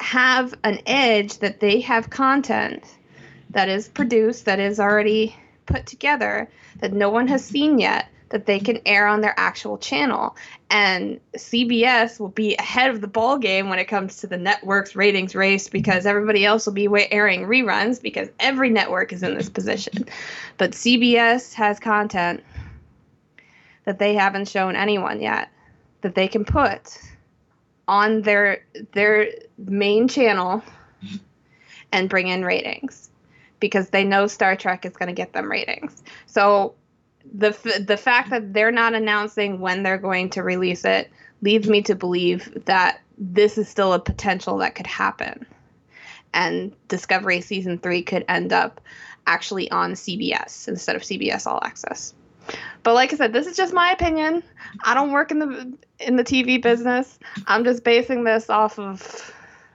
have 0.00 0.54
an 0.64 0.80
edge 0.86 1.38
that 1.38 1.60
they 1.60 1.80
have 1.80 2.10
content 2.10 2.84
that 3.50 3.68
is 3.68 3.88
produced, 3.88 4.44
that 4.44 4.60
is 4.60 4.78
already 4.78 5.34
put 5.66 5.86
together, 5.86 6.48
that 6.80 6.92
no 6.92 7.10
one 7.10 7.28
has 7.28 7.44
seen 7.44 7.78
yet, 7.78 8.08
that 8.30 8.46
they 8.46 8.58
can 8.58 8.78
air 8.84 9.06
on 9.06 9.20
their 9.20 9.34
actual 9.38 9.78
channel. 9.78 10.36
And 10.70 11.18
CBS 11.36 12.20
will 12.20 12.28
be 12.28 12.54
ahead 12.56 12.90
of 12.90 13.00
the 13.00 13.08
ball 13.08 13.38
game 13.38 13.68
when 13.68 13.78
it 13.78 13.86
comes 13.86 14.18
to 14.18 14.26
the 14.26 14.36
network's 14.36 14.94
ratings 14.94 15.34
race 15.34 15.68
because 15.68 16.04
everybody 16.04 16.44
else 16.44 16.66
will 16.66 16.74
be 16.74 16.88
airing 17.10 17.42
reruns 17.42 18.00
because 18.00 18.28
every 18.38 18.68
network 18.68 19.12
is 19.12 19.22
in 19.22 19.34
this 19.34 19.48
position. 19.48 20.04
But 20.58 20.72
CBS 20.72 21.54
has 21.54 21.80
content 21.80 22.44
that 23.84 23.98
they 23.98 24.14
haven't 24.14 24.48
shown 24.48 24.76
anyone 24.76 25.20
yet 25.20 25.48
that 26.02 26.14
they 26.14 26.28
can 26.28 26.44
put 26.44 26.98
on 27.88 28.22
their 28.22 28.64
their 28.92 29.28
main 29.58 30.06
channel 30.08 30.62
and 31.92 32.08
bring 32.08 32.28
in 32.28 32.44
ratings. 32.44 33.10
because 33.60 33.90
they 33.90 34.04
know 34.04 34.26
Star 34.26 34.56
Trek 34.56 34.84
is 34.84 34.96
going 34.96 35.08
to 35.08 35.12
get 35.12 35.32
them 35.32 35.50
ratings. 35.50 36.02
So 36.26 36.74
the 37.34 37.50
the 37.86 37.96
fact 37.96 38.30
that 38.30 38.52
they're 38.52 38.70
not 38.72 38.94
announcing 38.94 39.60
when 39.60 39.82
they're 39.82 39.98
going 39.98 40.30
to 40.30 40.42
release 40.42 40.84
it 40.84 41.10
leads 41.42 41.68
me 41.68 41.82
to 41.82 41.94
believe 41.94 42.64
that 42.66 43.00
this 43.18 43.58
is 43.58 43.68
still 43.68 43.92
a 43.92 43.98
potential 44.00 44.58
that 44.58 44.74
could 44.74 44.86
happen. 44.86 45.46
And 46.34 46.72
Discovery 46.88 47.40
season 47.40 47.78
3 47.78 48.02
could 48.02 48.24
end 48.28 48.52
up 48.52 48.80
actually 49.26 49.70
on 49.70 49.92
CBS 49.92 50.68
instead 50.68 50.96
of 50.96 51.02
CBS 51.02 51.46
All 51.46 51.60
Access. 51.62 52.14
But 52.82 52.94
like 52.94 53.12
I 53.12 53.16
said, 53.16 53.32
this 53.32 53.46
is 53.46 53.56
just 53.56 53.72
my 53.72 53.92
opinion. 53.92 54.42
I 54.84 54.94
don't 54.94 55.12
work 55.12 55.30
in 55.30 55.38
the 55.38 55.76
in 56.00 56.16
the 56.16 56.24
TV 56.24 56.62
business. 56.62 57.18
I'm 57.46 57.64
just 57.64 57.84
basing 57.84 58.24
this 58.24 58.48
off 58.50 58.78
of 58.78 59.34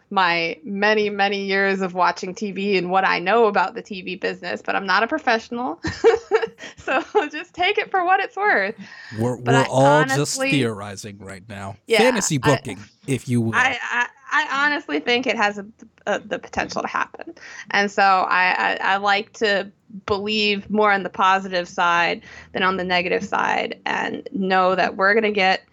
my 0.09 0.55
many 0.63 1.09
many 1.09 1.43
years 1.43 1.81
of 1.81 1.95
watching 1.95 2.36
TV 2.36 2.77
and 2.77 2.91
what 2.91 3.05
I 3.05 3.17
know 3.17 3.45
about 3.47 3.73
the 3.73 3.81
TV 3.81 4.19
business, 4.19 4.62
but 4.62 4.75
I'm 4.75 4.86
not 4.86 5.01
a 5.01 5.07
professional. 5.07 5.81
so 6.77 7.03
just 7.31 7.53
take 7.53 7.77
it 7.77 7.89
for 7.89 8.05
what 8.05 8.19
it's 8.19 8.36
worth. 8.36 8.75
We're, 9.19 9.38
we're 9.38 9.53
I 9.53 9.65
all 9.65 9.86
honestly, 9.86 10.49
just 10.49 10.55
theorizing 10.55 11.17
right 11.17 11.43
now. 11.49 11.77
Yeah, 11.88 11.99
Fantasy 11.99 12.38
booking, 12.38 12.77
I, 12.77 13.12
if 13.12 13.27
you 13.27 13.41
will. 13.41 13.55
I, 13.55 13.77
I, 13.81 14.07
I 14.31 14.65
honestly 14.65 14.99
think 14.99 15.25
it 15.25 15.36
has 15.36 15.57
a, 15.57 15.65
a, 16.05 16.19
the 16.19 16.39
potential 16.39 16.81
to 16.83 16.88
happen. 16.88 17.33
And 17.71 17.89
so 17.91 18.03
I, 18.03 18.77
I 18.81 18.97
like 18.97 19.33
to 19.33 19.71
believe 20.06 20.69
more 20.69 20.91
on 20.91 21.03
the 21.03 21.10
positive 21.10 21.67
side 21.67 22.21
than 22.51 22.63
on 22.63 22.77
the 22.77 22.84
negative 22.84 23.23
side 23.23 23.79
and 23.86 24.27
know 24.32 24.75
that 24.75 24.95
we're 24.95 25.13
going 25.13 25.23
to 25.23 25.32
get 25.32 25.63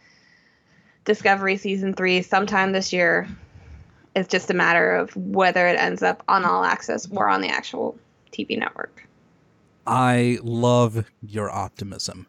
Discovery 1.04 1.56
season 1.56 1.94
three 1.94 2.22
sometime 2.22 2.72
this 2.72 2.92
year 2.92 3.26
it's 4.14 4.28
just 4.28 4.50
a 4.50 4.54
matter 4.54 4.94
of 4.94 5.14
whether 5.16 5.66
it 5.66 5.78
ends 5.78 6.02
up 6.02 6.22
on 6.28 6.44
all 6.44 6.64
access 6.64 7.08
or 7.10 7.28
on 7.28 7.40
the 7.40 7.48
actual 7.48 7.96
TV 8.32 8.58
network. 8.58 9.06
I 9.86 10.38
love 10.42 11.10
your 11.22 11.50
optimism 11.50 12.26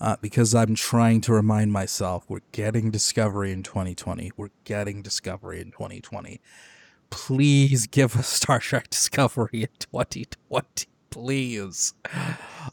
uh, 0.00 0.16
because 0.20 0.54
I'm 0.54 0.74
trying 0.74 1.20
to 1.22 1.32
remind 1.32 1.72
myself 1.72 2.24
we're 2.28 2.40
getting 2.52 2.90
Discovery 2.90 3.52
in 3.52 3.62
2020. 3.62 4.32
We're 4.36 4.48
getting 4.64 5.02
Discovery 5.02 5.60
in 5.60 5.72
2020. 5.72 6.40
Please 7.10 7.86
give 7.86 8.16
us 8.16 8.26
Star 8.42 8.58
Trek 8.58 8.90
Discovery 8.90 9.62
in 9.62 9.68
2020. 9.78 10.86
Please. 11.16 11.94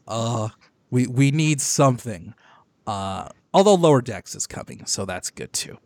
Uh, 0.05 0.49
we, 0.91 1.07
we 1.07 1.31
need 1.31 1.61
something. 1.61 2.33
Uh, 2.85 3.29
although 3.53 3.75
Lower 3.75 4.01
Decks 4.01 4.35
is 4.35 4.47
coming, 4.47 4.85
so 4.85 5.05
that's 5.05 5.29
good 5.29 5.53
too. 5.53 5.77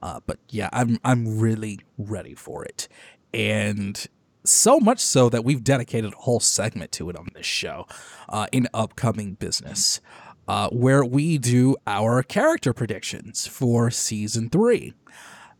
Uh, 0.00 0.20
but 0.24 0.38
yeah, 0.48 0.68
I'm 0.72 1.00
I'm 1.04 1.40
really 1.40 1.80
ready 1.98 2.34
for 2.34 2.64
it, 2.64 2.86
and 3.34 4.06
so 4.44 4.78
much 4.78 5.00
so 5.00 5.28
that 5.30 5.44
we've 5.44 5.64
dedicated 5.64 6.12
a 6.12 6.16
whole 6.16 6.38
segment 6.38 6.92
to 6.92 7.10
it 7.10 7.16
on 7.16 7.26
this 7.34 7.44
show, 7.44 7.88
uh, 8.28 8.46
in 8.52 8.68
upcoming 8.72 9.34
business, 9.34 10.00
uh, 10.46 10.68
where 10.68 11.04
we 11.04 11.38
do 11.38 11.74
our 11.88 12.22
character 12.22 12.72
predictions 12.72 13.48
for 13.48 13.90
season 13.90 14.48
three. 14.48 14.94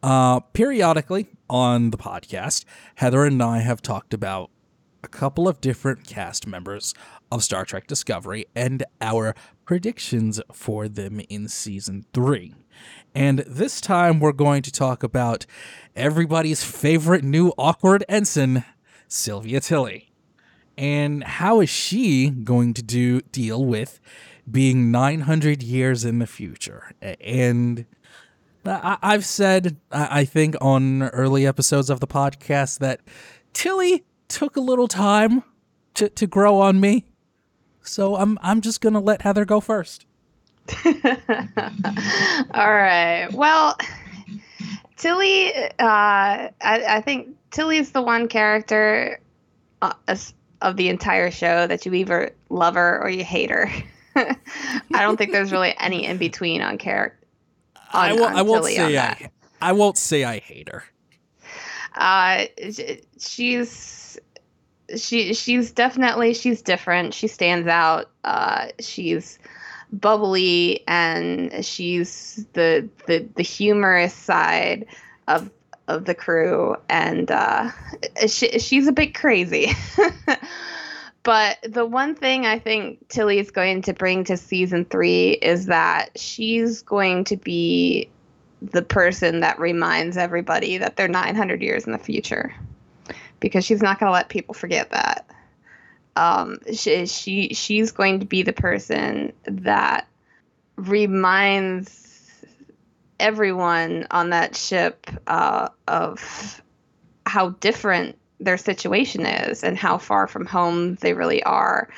Uh, 0.00 0.38
periodically 0.38 1.26
on 1.50 1.90
the 1.90 1.98
podcast, 1.98 2.64
Heather 2.96 3.24
and 3.24 3.42
I 3.42 3.58
have 3.58 3.82
talked 3.82 4.14
about 4.14 4.50
a 5.06 5.08
couple 5.08 5.46
of 5.46 5.60
different 5.60 6.04
cast 6.04 6.48
members 6.48 6.92
of 7.30 7.44
Star 7.44 7.64
Trek 7.64 7.86
Discovery 7.86 8.44
and 8.56 8.82
our 9.00 9.36
predictions 9.64 10.40
for 10.52 10.88
them 10.88 11.20
in 11.28 11.46
season 11.46 12.04
three. 12.12 12.56
And 13.14 13.38
this 13.46 13.80
time 13.80 14.18
we're 14.18 14.32
going 14.32 14.62
to 14.62 14.72
talk 14.72 15.04
about 15.04 15.46
everybody's 15.94 16.64
favorite 16.64 17.22
new 17.22 17.52
awkward 17.56 18.04
ensign, 18.08 18.64
Sylvia 19.06 19.60
Tilly. 19.60 20.10
And 20.76 21.22
how 21.22 21.60
is 21.60 21.70
she 21.70 22.30
going 22.30 22.74
to 22.74 22.82
do 22.82 23.20
deal 23.20 23.64
with 23.64 24.00
being 24.50 24.90
900 24.90 25.62
years 25.62 26.04
in 26.04 26.18
the 26.18 26.26
future? 26.26 26.90
And 27.20 27.86
I, 28.66 28.98
have 29.02 29.24
said, 29.24 29.76
I 29.92 30.24
think, 30.24 30.56
on 30.60 31.04
early 31.04 31.46
episodes 31.46 31.90
of 31.90 32.00
the 32.00 32.08
podcast 32.08 32.80
that 32.80 33.02
Tilly 33.52 34.04
took 34.28 34.56
a 34.56 34.60
little 34.60 34.88
time 34.88 35.42
to, 35.94 36.08
to 36.10 36.26
grow 36.26 36.60
on 36.60 36.80
me. 36.80 37.04
So 37.82 38.16
I'm 38.16 38.38
I'm 38.42 38.60
just 38.60 38.80
gonna 38.80 39.00
let 39.00 39.22
Heather 39.22 39.44
go 39.44 39.60
first. 39.60 40.06
All 40.84 40.92
right. 42.54 43.28
Well, 43.32 43.78
Tilly, 44.96 45.54
uh, 45.54 45.68
I, 45.78 46.50
I 46.60 47.00
think 47.00 47.36
Tilly 47.52 47.78
is 47.78 47.92
the 47.92 48.02
one 48.02 48.26
character 48.26 49.20
uh, 49.82 49.92
of 50.62 50.76
the 50.76 50.88
entire 50.88 51.30
show 51.30 51.66
that 51.66 51.86
you 51.86 51.94
either 51.94 52.32
love 52.48 52.74
her 52.74 53.00
or 53.00 53.08
you 53.08 53.24
hate 53.24 53.50
her. 53.50 53.70
I 54.16 54.36
don't 54.90 55.16
think 55.16 55.32
there's 55.32 55.52
really 55.52 55.74
any 55.78 56.06
in 56.06 56.16
between 56.16 56.62
on 56.62 56.78
character. 56.78 57.18
I, 57.92 58.12
will, 58.12 58.24
I 58.24 58.42
won't 58.42 58.64
say 58.64 58.98
I, 58.98 59.30
I 59.60 59.72
won't 59.72 59.96
say 59.96 60.24
I 60.24 60.38
hate 60.40 60.68
her. 60.70 60.84
Uh, 61.96 62.44
she's 63.18 64.18
she 64.96 65.34
she's 65.34 65.72
definitely 65.72 66.34
she's 66.34 66.62
different. 66.62 67.14
She 67.14 67.28
stands 67.28 67.66
out. 67.66 68.10
Uh, 68.24 68.68
she's 68.78 69.38
bubbly 69.92 70.82
and 70.88 71.64
she's 71.64 72.46
the 72.52 72.88
the 73.06 73.28
the 73.36 73.42
humorous 73.42 74.14
side 74.14 74.86
of 75.28 75.50
of 75.88 76.04
the 76.04 76.14
crew 76.14 76.76
and 76.88 77.30
uh, 77.30 77.70
she, 78.26 78.58
she's 78.58 78.88
a 78.88 78.92
bit 78.92 79.14
crazy 79.14 79.70
but 81.22 81.58
the 81.62 81.86
one 81.86 82.16
thing 82.16 82.44
i 82.44 82.58
think 82.58 83.06
tilly 83.08 83.38
is 83.38 83.52
going 83.52 83.82
to 83.82 83.94
bring 83.94 84.24
to 84.24 84.36
season 84.36 84.84
three 84.84 85.30
is 85.30 85.66
that 85.66 86.10
she's 86.18 86.82
going 86.82 87.22
to 87.22 87.36
be 87.36 88.10
the 88.62 88.82
person 88.82 89.40
that 89.40 89.58
reminds 89.58 90.16
everybody 90.16 90.78
that 90.78 90.96
they're 90.96 91.08
900 91.08 91.62
years 91.62 91.84
in 91.84 91.92
the 91.92 91.98
future 91.98 92.54
because 93.40 93.64
she's 93.64 93.82
not 93.82 94.00
going 94.00 94.08
to 94.08 94.14
let 94.14 94.28
people 94.28 94.54
forget 94.54 94.90
that 94.90 95.26
um, 96.16 96.58
she, 96.72 97.06
she 97.06 97.48
she's 97.54 97.92
going 97.92 98.20
to 98.20 98.26
be 98.26 98.42
the 98.42 98.52
person 98.52 99.32
that 99.44 100.08
reminds 100.76 102.30
everyone 103.20 104.06
on 104.10 104.30
that 104.30 104.56
ship 104.56 105.08
uh, 105.26 105.68
of 105.88 106.62
how 107.26 107.50
different 107.50 108.18
their 108.40 108.58
situation 108.58 109.24
is 109.24 109.62
and 109.62 109.76
how 109.76 109.98
far 109.98 110.26
from 110.26 110.46
home 110.46 110.94
they 110.96 111.12
really 111.14 111.42
are. 111.44 111.88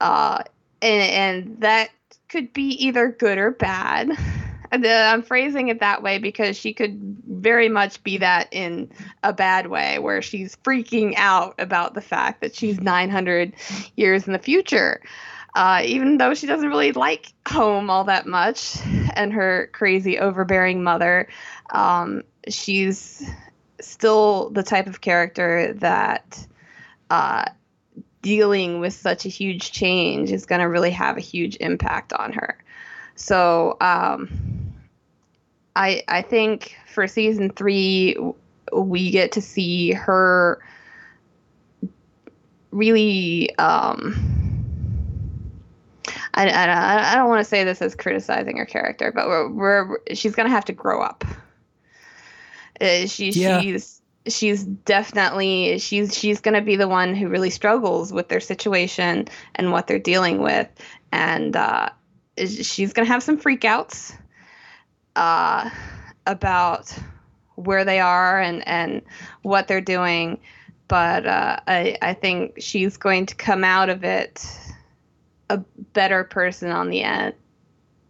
Uh, 0.00 0.42
and, 0.82 1.02
and 1.12 1.60
that 1.60 1.90
could 2.28 2.52
be 2.52 2.70
either 2.84 3.08
good 3.08 3.38
or 3.38 3.52
bad. 3.52 4.10
I'm 4.82 5.22
phrasing 5.22 5.68
it 5.68 5.80
that 5.80 6.02
way 6.02 6.18
because 6.18 6.56
she 6.56 6.72
could 6.72 6.98
very 7.26 7.68
much 7.68 8.02
be 8.02 8.18
that 8.18 8.48
in 8.52 8.90
a 9.22 9.32
bad 9.32 9.68
way, 9.68 9.98
where 9.98 10.22
she's 10.22 10.56
freaking 10.56 11.14
out 11.16 11.54
about 11.58 11.94
the 11.94 12.00
fact 12.00 12.40
that 12.40 12.54
she's 12.54 12.80
900 12.82 13.54
years 13.96 14.26
in 14.26 14.32
the 14.32 14.38
future. 14.38 15.02
Uh, 15.54 15.82
even 15.84 16.16
though 16.18 16.34
she 16.34 16.48
doesn't 16.48 16.68
really 16.68 16.90
like 16.90 17.32
home 17.46 17.88
all 17.88 18.04
that 18.04 18.26
much 18.26 18.76
and 19.14 19.32
her 19.32 19.70
crazy, 19.72 20.18
overbearing 20.18 20.82
mother, 20.82 21.28
um, 21.70 22.22
she's 22.48 23.22
still 23.80 24.50
the 24.50 24.64
type 24.64 24.88
of 24.88 25.00
character 25.00 25.72
that 25.74 26.44
uh, 27.10 27.44
dealing 28.22 28.80
with 28.80 28.94
such 28.94 29.26
a 29.26 29.28
huge 29.28 29.70
change 29.70 30.32
is 30.32 30.46
going 30.46 30.60
to 30.60 30.68
really 30.68 30.90
have 30.90 31.16
a 31.16 31.20
huge 31.20 31.56
impact 31.60 32.12
on 32.12 32.32
her. 32.32 32.58
So, 33.16 33.76
um, 33.80 34.63
I 35.76 36.02
I 36.08 36.22
think 36.22 36.76
for 36.86 37.06
season 37.06 37.50
three 37.50 38.16
we 38.72 39.10
get 39.10 39.32
to 39.32 39.40
see 39.40 39.92
her 39.92 40.62
really 42.70 43.54
um 43.56 44.14
I, 46.34 46.48
I, 46.48 47.12
I 47.12 47.14
don't 47.14 47.28
want 47.28 47.40
to 47.40 47.48
say 47.48 47.62
this 47.62 47.80
as 47.80 47.94
criticizing 47.94 48.56
her 48.56 48.66
character, 48.66 49.12
but 49.14 49.28
we're, 49.28 49.48
we're 49.50 49.98
she's 50.14 50.34
gonna 50.34 50.50
have 50.50 50.64
to 50.64 50.72
grow 50.72 51.00
up. 51.00 51.24
Uh, 52.80 53.06
she 53.06 53.30
yeah. 53.30 53.60
she's 53.60 54.02
she's 54.26 54.64
definitely 54.64 55.78
she's 55.78 56.16
she's 56.16 56.40
gonna 56.40 56.60
be 56.60 56.74
the 56.74 56.88
one 56.88 57.14
who 57.14 57.28
really 57.28 57.50
struggles 57.50 58.12
with 58.12 58.28
their 58.28 58.40
situation 58.40 59.28
and 59.54 59.70
what 59.70 59.86
they're 59.86 60.00
dealing 60.00 60.42
with, 60.42 60.68
and 61.12 61.54
uh, 61.54 61.88
she's 62.36 62.92
gonna 62.92 63.06
have 63.06 63.22
some 63.22 63.40
freakouts 63.40 64.16
uh, 65.16 65.70
about 66.26 66.96
where 67.56 67.84
they 67.84 68.00
are 68.00 68.40
and, 68.40 68.66
and 68.66 69.02
what 69.42 69.68
they're 69.68 69.80
doing. 69.80 70.40
But 70.88 71.26
uh, 71.26 71.60
I, 71.66 71.96
I 72.02 72.14
think 72.14 72.60
she's 72.60 72.96
going 72.96 73.26
to 73.26 73.34
come 73.34 73.64
out 73.64 73.88
of 73.88 74.04
it 74.04 74.46
a 75.50 75.58
better 75.58 76.24
person 76.24 76.70
on 76.70 76.88
the 76.88 77.02
end 77.02 77.34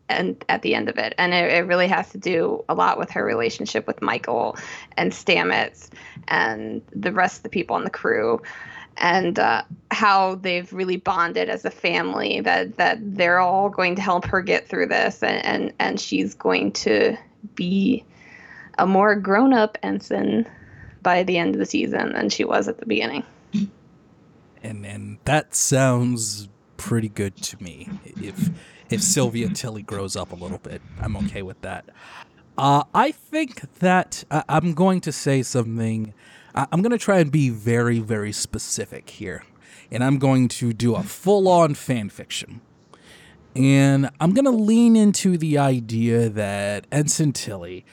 and 0.09 0.45
at 0.49 0.63
the 0.63 0.75
end 0.75 0.89
of 0.89 0.99
it. 0.99 1.15
And 1.19 1.33
it, 1.33 1.51
it, 1.51 1.67
really 1.67 1.89
has 1.89 2.11
to 2.11 2.19
do 2.19 2.65
a 2.69 2.75
lot 2.75 2.99
with 2.99 3.11
her 3.11 3.25
relationship 3.25 3.87
with 3.87 4.03
Michael 4.03 4.57
and 4.97 5.13
Stamets 5.13 5.91
and 6.29 6.83
the 6.95 7.13
rest 7.13 7.39
of 7.39 7.43
the 7.43 7.49
people 7.49 7.77
on 7.77 7.85
the 7.85 7.91
crew. 7.91 8.41
And 8.97 9.39
uh, 9.39 9.63
how 9.91 10.37
they've 10.37 10.73
really 10.73 10.97
bonded 10.97 11.49
as 11.49 11.65
a 11.65 11.71
family. 11.71 12.41
That 12.41 12.77
that 12.77 12.99
they're 13.01 13.41
all 13.41 13.69
going 13.69 13.97
to 13.97 14.03
help 14.03 14.25
her 14.27 14.41
get 14.41 14.69
through 14.69 14.87
this, 14.87 15.23
and 15.23 15.45
and, 15.45 15.73
and 15.79 16.01
she's 16.01 16.35
going 16.35 16.73
to 16.73 17.17
be 17.55 18.05
a 18.79 18.87
more 18.87 19.15
grown 19.15 19.53
up 19.53 19.79
ensign 19.83 20.49
by 21.03 21.23
the 21.23 21.39
end 21.39 21.55
of 21.55 21.59
the 21.59 21.67
season 21.67 22.13
than 22.13 22.31
she 22.31 22.45
was 22.45 22.69
at 22.69 22.79
the 22.79 22.87
beginning. 22.87 23.25
And 24.63 24.85
and 24.85 25.19
that 25.25 25.55
sounds 25.55 26.49
pretty 26.77 27.09
good 27.09 27.37
to 27.37 27.63
me. 27.63 27.89
If 28.05 28.51
if 28.91 29.03
Sylvia 29.03 29.49
Tilly 29.51 29.83
grows 29.83 30.17
up 30.17 30.33
a 30.33 30.37
little 30.37 30.59
bit, 30.59 30.83
I'm 31.01 31.17
okay 31.17 31.43
with 31.43 31.61
that. 31.63 31.85
Uh, 32.57 32.85
I 32.95 33.11
think 33.11 33.79
that 33.81 34.25
uh, 34.31 34.43
I'm 34.49 34.75
going 34.75 35.01
to 35.03 35.13
say 35.13 35.43
something. 35.43 36.15
I'm 36.55 36.83
going 36.83 36.93
to 36.93 36.99
try 36.99 37.19
and 37.19 37.33
be 37.33 37.51
very, 37.51 37.99
very 37.99 38.33
specific 38.33 39.11
here. 39.11 39.45
And 39.91 40.05
I'm 40.05 40.19
going 40.19 40.49
to 40.49 40.73
do 40.73 40.95
a 40.95 41.03
full 41.03 41.49
on 41.49 41.75
fan 41.75 42.09
fiction. 42.09 42.61
And 43.57 44.11
I'm 44.21 44.33
going 44.33 44.45
to 44.47 44.51
lean 44.51 44.97
into 44.97 45.37
the 45.37 45.59
idea 45.59 46.29
that 46.29 46.87
Ensign 46.91 47.33
Tilly 47.33 47.85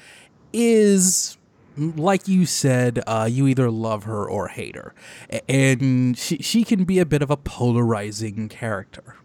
is, 0.54 1.38
like 1.78 2.28
you 2.28 2.46
said, 2.46 3.04
uh, 3.06 3.28
you 3.30 3.48
either 3.48 3.70
love 3.70 4.04
her 4.04 4.28
or 4.28 4.48
hate 4.48 4.76
her. 4.76 4.94
And 5.48 6.18
she, 6.18 6.38
she 6.38 6.64
can 6.64 6.84
be 6.84 7.00
a 7.00 7.06
bit 7.06 7.22
of 7.22 7.30
a 7.30 7.38
polarizing 7.38 8.50
character. 8.50 9.16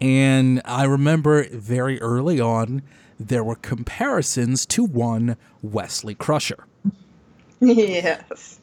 And 0.00 0.60
I 0.64 0.84
remember 0.84 1.48
very 1.50 2.00
early 2.00 2.40
on, 2.40 2.82
there 3.18 3.42
were 3.42 3.56
comparisons 3.56 4.66
to 4.66 4.84
one 4.84 5.36
Wesley 5.62 6.14
Crusher, 6.14 6.66
yes. 7.60 8.60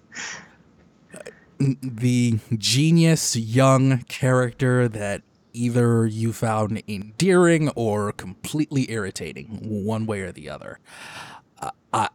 the 1.59 2.39
genius 2.57 3.35
young 3.35 3.99
character 4.03 4.87
that 4.87 5.21
either 5.53 6.05
you 6.05 6.33
found 6.33 6.81
endearing 6.87 7.69
or 7.69 8.11
completely 8.11 8.91
irritating, 8.91 9.59
one 9.61 10.05
way 10.05 10.21
or 10.21 10.31
the 10.31 10.49
other. 10.49 10.79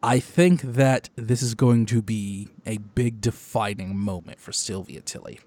I, 0.03 0.19
think 0.19 0.63
that 0.63 1.09
this 1.15 1.41
is 1.41 1.55
going 1.55 1.87
to 1.87 2.03
be 2.03 2.49
a 2.67 2.79
big 2.79 3.21
defining 3.21 3.97
moment 3.97 4.41
for 4.41 4.51
Sylvia 4.53 5.01
Tilly. 5.01 5.39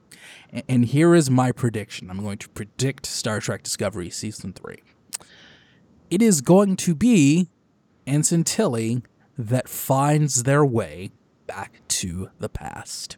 A- 0.53 0.63
And 0.71 0.85
here 0.85 1.13
is 1.13 1.29
my 1.29 1.51
prediction. 1.51 2.09
I'm 2.09 2.23
going 2.23 2.37
to 2.39 2.49
predict 2.49 3.05
Star 3.05 3.41
Trek 3.41 3.61
Discovery 3.61 4.09
Season 4.09 4.53
3. 4.53 4.81
It 6.09 6.21
is 6.21 6.39
going 6.41 6.77
to 6.77 6.95
be 6.95 7.49
Ensign 8.07 8.45
Tilly 8.45 9.03
that 9.37 9.67
finds 9.67 10.43
their 10.43 10.65
way 10.65 11.11
back 11.51 11.81
to 11.89 12.29
the 12.39 12.47
past. 12.47 13.17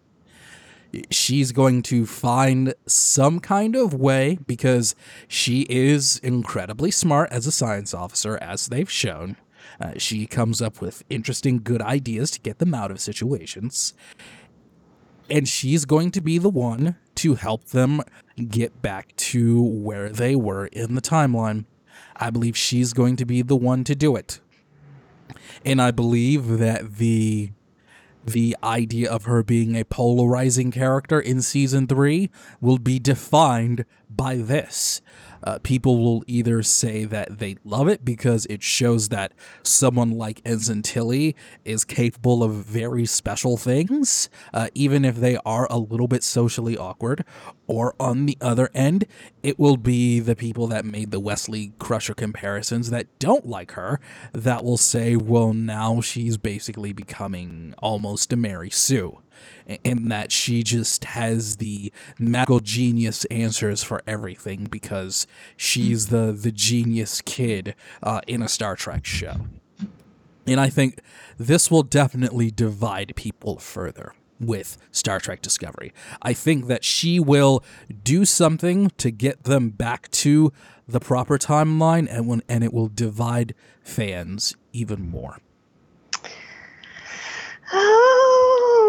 She's 1.11 1.51
going 1.51 1.83
to 1.83 2.07
find 2.07 2.73
some 2.87 3.39
kind 3.39 3.75
of 3.75 3.93
way 3.93 4.39
because 4.47 4.95
she 5.27 5.67
is 5.69 6.17
incredibly 6.23 6.89
smart 6.89 7.31
as 7.31 7.45
a 7.45 7.51
science 7.51 7.93
officer, 7.93 8.39
as 8.41 8.67
they've 8.67 8.89
shown. 8.89 9.37
Uh, 9.79 9.93
she 9.97 10.25
comes 10.25 10.63
up 10.63 10.81
with 10.81 11.03
interesting, 11.11 11.61
good 11.63 11.81
ideas 11.81 12.31
to 12.31 12.39
get 12.39 12.57
them 12.57 12.73
out 12.73 12.89
of 12.89 12.99
situations. 12.99 13.93
And 15.29 15.47
she's 15.47 15.85
going 15.85 16.09
to 16.11 16.21
be 16.21 16.39
the 16.39 16.49
one 16.49 16.95
to 17.15 17.35
help 17.35 17.65
them 17.65 18.01
get 18.49 18.81
back 18.81 19.15
to 19.15 19.61
where 19.61 20.09
they 20.09 20.35
were 20.35 20.65
in 20.67 20.95
the 20.95 21.01
timeline. 21.01 21.65
I 22.15 22.31
believe 22.31 22.57
she's 22.57 22.93
going 22.93 23.15
to 23.17 23.25
be 23.25 23.43
the 23.43 23.55
one 23.55 23.83
to 23.83 23.93
do 23.93 24.15
it. 24.15 24.39
And 25.63 25.79
I 25.79 25.91
believe 25.91 26.57
that 26.57 26.95
the 26.95 27.51
the 28.25 28.55
idea 28.63 29.09
of 29.09 29.25
her 29.25 29.43
being 29.43 29.75
a 29.75 29.85
polarizing 29.85 30.71
character 30.71 31.19
in 31.19 31.41
season 31.41 31.87
three 31.87 32.29
will 32.61 32.77
be 32.77 32.99
defined 32.99 33.85
by 34.09 34.35
this. 34.35 35.01
Uh, 35.43 35.59
people 35.63 36.01
will 36.01 36.23
either 36.27 36.63
say 36.63 37.05
that 37.05 37.39
they 37.39 37.57
love 37.63 37.87
it 37.87 38.05
because 38.05 38.45
it 38.47 38.63
shows 38.63 39.09
that 39.09 39.33
someone 39.63 40.11
like 40.11 40.41
Ensign 40.45 40.81
Tilly 40.81 41.35
is 41.65 41.83
capable 41.83 42.43
of 42.43 42.53
very 42.53 43.05
special 43.05 43.57
things, 43.57 44.29
uh, 44.53 44.69
even 44.73 45.03
if 45.05 45.17
they 45.17 45.37
are 45.45 45.67
a 45.69 45.77
little 45.77 46.07
bit 46.07 46.23
socially 46.23 46.77
awkward. 46.77 47.25
Or 47.67 47.95
on 47.99 48.25
the 48.25 48.37
other 48.41 48.69
end, 48.73 49.05
it 49.41 49.57
will 49.57 49.77
be 49.77 50.19
the 50.19 50.35
people 50.35 50.67
that 50.67 50.85
made 50.85 51.11
the 51.11 51.19
Wesley 51.19 51.73
Crusher 51.79 52.13
comparisons 52.13 52.89
that 52.89 53.07
don't 53.19 53.47
like 53.47 53.71
her 53.71 53.99
that 54.33 54.63
will 54.63 54.77
say, 54.77 55.15
well, 55.15 55.53
now 55.53 56.01
she's 56.01 56.37
basically 56.37 56.93
becoming 56.93 57.73
almost 57.79 58.33
a 58.33 58.35
Mary 58.35 58.69
Sue 58.69 59.22
in 59.83 60.09
that 60.09 60.31
she 60.31 60.63
just 60.63 61.03
has 61.05 61.57
the 61.57 61.91
magical 62.19 62.59
genius 62.59 63.25
answers 63.25 63.83
for 63.83 64.01
everything 64.07 64.65
because 64.65 65.27
she's 65.55 66.07
the 66.07 66.31
the 66.31 66.51
genius 66.51 67.21
kid 67.21 67.75
uh, 68.01 68.21
in 68.27 68.41
a 68.41 68.47
Star 68.47 68.75
Trek 68.75 69.05
show. 69.05 69.35
And 70.45 70.59
I 70.59 70.69
think 70.69 70.99
this 71.37 71.71
will 71.71 71.83
definitely 71.83 72.51
divide 72.51 73.13
people 73.15 73.57
further 73.59 74.13
with 74.39 74.77
Star 74.91 75.19
Trek 75.19 75.41
Discovery. 75.41 75.93
I 76.21 76.33
think 76.33 76.67
that 76.67 76.83
she 76.83 77.19
will 77.19 77.63
do 78.03 78.25
something 78.25 78.89
to 78.97 79.11
get 79.11 79.43
them 79.43 79.69
back 79.69 80.11
to 80.11 80.51
the 80.87 80.99
proper 80.99 81.37
timeline 81.37 82.07
and 82.09 82.27
when, 82.27 82.41
and 82.49 82.63
it 82.63 82.73
will 82.73 82.89
divide 82.89 83.55
fans 83.81 84.55
even 84.73 85.09
more. 85.09 85.37
Oh, 87.71 88.82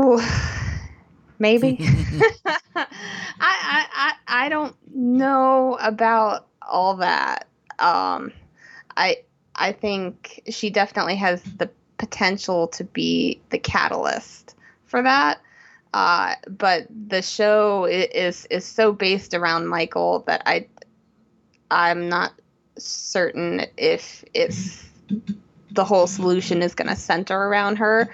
maybe. 1.38 1.78
I, 2.76 2.86
I 3.40 4.12
I 4.26 4.48
don't 4.48 4.76
know 4.94 5.76
about 5.80 6.46
all 6.62 6.96
that. 6.96 7.46
Um, 7.78 8.32
I 8.96 9.18
I 9.54 9.72
think 9.72 10.42
she 10.48 10.70
definitely 10.70 11.16
has 11.16 11.42
the 11.42 11.70
potential 11.98 12.68
to 12.68 12.84
be 12.84 13.40
the 13.50 13.58
catalyst 13.58 14.56
for 14.86 15.02
that. 15.02 15.40
Uh, 15.92 16.34
but 16.48 16.86
the 17.08 17.22
show 17.22 17.84
is 17.84 18.46
is 18.50 18.64
so 18.64 18.92
based 18.92 19.34
around 19.34 19.66
Michael 19.66 20.20
that 20.26 20.42
I 20.46 20.68
I'm 21.70 22.08
not 22.08 22.32
certain 22.78 23.66
if 23.76 24.24
if 24.34 24.88
the 25.72 25.84
whole 25.84 26.06
solution 26.06 26.62
is 26.62 26.74
going 26.74 26.88
to 26.88 26.96
center 26.96 27.36
around 27.36 27.76
her 27.76 28.12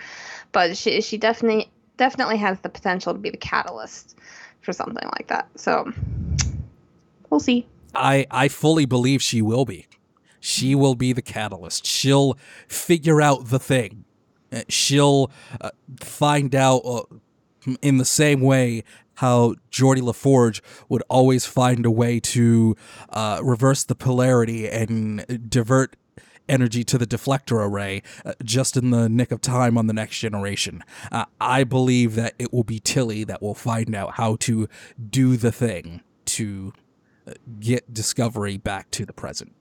but 0.53 0.76
she 0.76 1.01
she 1.03 1.18
definitely 1.18 1.70
definitely 1.97 2.36
has 2.38 2.61
the 2.61 2.68
potential 2.68 3.12
to 3.12 3.18
be 3.18 3.30
the 3.30 3.36
catalyst 3.36 4.16
for 4.61 4.72
something 4.72 5.09
like 5.16 5.28
that. 5.28 5.49
So 5.57 5.90
we'll 7.30 7.40
see. 7.40 7.66
I 7.94 8.26
I 8.30 8.49
fully 8.49 8.84
believe 8.84 9.22
she 9.22 9.42
will 9.42 9.64
be. 9.64 9.86
She 10.40 10.74
will 10.74 10.94
be 10.94 11.12
the 11.12 11.22
catalyst. 11.22 11.86
She'll 11.86 12.38
figure 12.68 13.20
out 13.20 13.49
the 13.49 13.59
thing. 13.59 14.05
Uh, 14.53 14.62
She'll 14.68 15.30
uh, 15.61 15.70
find 16.01 16.55
out 16.55 16.82
uh, 16.84 17.03
in 17.82 17.97
the 17.99 18.05
same 18.05 18.40
way 18.40 18.84
how 19.14 19.55
Geordi 19.70 20.03
La 20.03 20.12
Forge 20.12 20.62
would 20.88 21.03
always 21.09 21.47
find 21.47 21.86
a 21.86 21.90
way 21.90 22.20
to 22.20 22.76
uh, 23.09 23.40
reverse 23.42 23.82
the 23.82 23.94
polarity 23.94 24.68
and 24.68 25.51
divert 25.51 25.97
energy 26.49 26.84
to 26.84 26.99
the 26.99 27.07
deflector 27.07 27.64
array 27.64 28.03
uh, 28.24 28.34
just 28.44 28.76
in 28.76 28.90
the 28.90 29.09
nick 29.09 29.30
of 29.30 29.40
time 29.40 29.76
on 29.76 29.86
the 29.86 29.92
next 29.92 30.18
generation. 30.18 30.82
Uh, 31.11 31.24
I 31.40 31.64
believe 31.64 32.14
that 32.14 32.34
it 32.38 32.53
will 32.53 32.64
be 32.64 32.78
Tilly 32.80 33.24
that 33.24 33.42
will 33.42 33.55
find 33.55 33.94
out 33.94 34.12
how 34.14 34.36
to 34.36 34.68
do 35.11 35.36
the 35.36 35.53
thing 35.53 36.03
to 36.26 36.72
uh, 37.26 37.32
get 37.61 37.92
Discovery 37.92 38.57
back 38.57 38.90
to 38.92 39.05
the 39.05 39.12
present. 39.12 39.53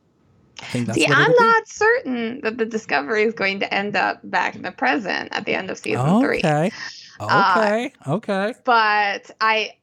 I 0.61 0.65
think 0.65 0.87
that's 0.87 0.97
see, 0.97 1.07
I'm 1.07 1.33
not 1.37 1.67
certain 1.67 2.39
that 2.41 2.57
the 2.57 2.65
Discovery 2.65 3.23
is 3.23 3.33
going 3.33 3.59
to 3.59 3.73
end 3.73 3.95
up 3.95 4.19
back 4.23 4.55
in 4.55 4.61
the 4.61 4.71
present 4.71 5.29
at 5.33 5.45
the 5.45 5.53
end 5.53 5.69
of 5.69 5.77
season 5.77 6.21
three. 6.21 6.39
Okay. 6.39 6.71
Uh, 7.19 7.55
Okay. 7.57 7.93
okay. 8.07 8.53
But 8.63 9.31
I. 9.41 9.73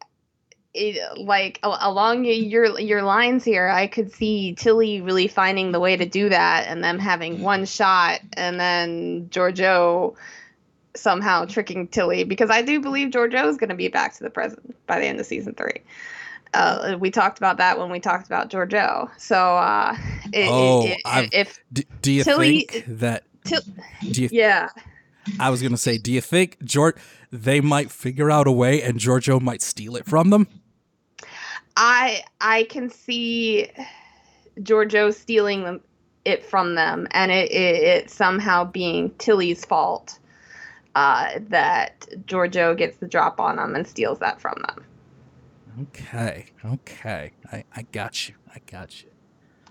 It, 0.74 1.18
like 1.18 1.60
along 1.62 2.24
your 2.24 2.78
your 2.80 3.02
lines 3.02 3.44
here, 3.44 3.68
I 3.68 3.86
could 3.86 4.10
see 4.10 4.54
Tilly 4.54 5.02
really 5.02 5.28
finding 5.28 5.70
the 5.72 5.80
way 5.80 5.98
to 5.98 6.06
do 6.06 6.30
that, 6.30 6.66
and 6.66 6.82
them 6.82 6.98
having 6.98 7.42
one 7.42 7.66
shot, 7.66 8.20
and 8.34 8.58
then 8.58 9.28
Georgiou 9.30 10.14
somehow 10.94 11.44
tricking 11.44 11.88
Tilly 11.88 12.24
because 12.24 12.48
I 12.50 12.62
do 12.62 12.80
believe 12.80 13.10
Georgiou 13.10 13.48
is 13.48 13.58
going 13.58 13.68
to 13.70 13.74
be 13.76 13.88
back 13.88 14.14
to 14.16 14.22
the 14.24 14.30
present 14.30 14.74
by 14.86 14.98
the 14.98 15.04
end 15.06 15.20
of 15.20 15.26
season 15.26 15.54
three. 15.54 15.82
Uh, 16.54 16.96
we 16.98 17.10
talked 17.10 17.36
about 17.38 17.58
that 17.58 17.78
when 17.78 17.90
we 17.90 18.00
talked 18.00 18.26
about 18.26 18.50
Georgiou. 18.50 19.10
So 19.18 19.36
uh, 19.56 19.94
it, 20.32 20.48
Oh, 20.50 20.86
it- 20.86 21.28
if 21.34 21.60
D- 21.72 21.86
do 22.00 22.12
you 22.12 22.24
Tilly- 22.24 22.66
think 22.70 22.84
that? 22.98 23.24
Til- 23.44 23.60
Do 24.10 24.22
you? 24.22 24.28
yeah, 24.32 24.68
I 25.38 25.50
was 25.50 25.60
gonna 25.62 25.76
say, 25.76 25.98
do 25.98 26.10
you 26.10 26.20
think 26.22 26.62
George 26.64 26.96
they 27.30 27.60
might 27.60 27.90
figure 27.90 28.30
out 28.30 28.46
a 28.46 28.52
way 28.52 28.80
and 28.82 28.98
Georgiou 28.98 29.38
might 29.40 29.60
steal 29.60 29.96
it 29.96 30.06
from 30.06 30.30
them? 30.30 30.46
I 31.76 32.22
I 32.40 32.64
can 32.64 32.90
see 32.90 33.68
Georgiou 34.60 35.12
stealing 35.14 35.64
them, 35.64 35.80
it 36.24 36.44
from 36.44 36.74
them, 36.74 37.08
and 37.12 37.32
it, 37.32 37.50
it, 37.50 37.82
it 37.82 38.10
somehow 38.10 38.64
being 38.64 39.10
Tilly's 39.18 39.64
fault. 39.64 40.18
uh, 40.94 41.38
that 41.48 42.06
Georgiou 42.26 42.76
gets 42.76 42.96
the 42.98 43.06
drop 43.08 43.40
on 43.40 43.56
them 43.56 43.74
and 43.74 43.86
steals 43.86 44.18
that 44.18 44.40
from 44.40 44.54
them. 44.68 44.84
Okay, 45.82 46.46
okay. 46.64 47.32
I, 47.50 47.64
I 47.74 47.82
got 47.92 48.28
you. 48.28 48.34
I 48.54 48.58
got 48.70 49.02
you. 49.02 49.08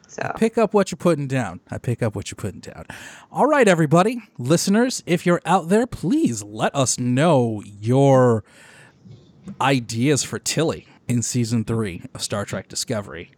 So 0.08 0.34
Pick 0.38 0.58
up 0.58 0.74
what 0.74 0.92
you're 0.92 0.98
putting 0.98 1.28
down. 1.28 1.62
I 1.70 1.78
pick 1.78 2.02
up 2.02 2.16
what 2.16 2.32
you're 2.32 2.36
putting 2.36 2.60
down. 2.60 2.86
All 3.32 3.46
right, 3.46 3.68
everybody, 3.68 4.22
listeners, 4.38 5.04
if 5.06 5.26
you're 5.26 5.42
out 5.46 5.70
there, 5.70 5.88
please 5.88 6.44
let 6.44 6.76
us 6.76 7.00
know 7.00 7.62
your 7.66 8.44
ideas 9.62 10.24
for 10.24 10.38
Tilly 10.40 10.88
in 11.12 11.22
season 11.22 11.66
three 11.66 12.02
of 12.14 12.22
Star 12.22 12.46
Trek 12.46 12.70
Discovery 12.70 13.32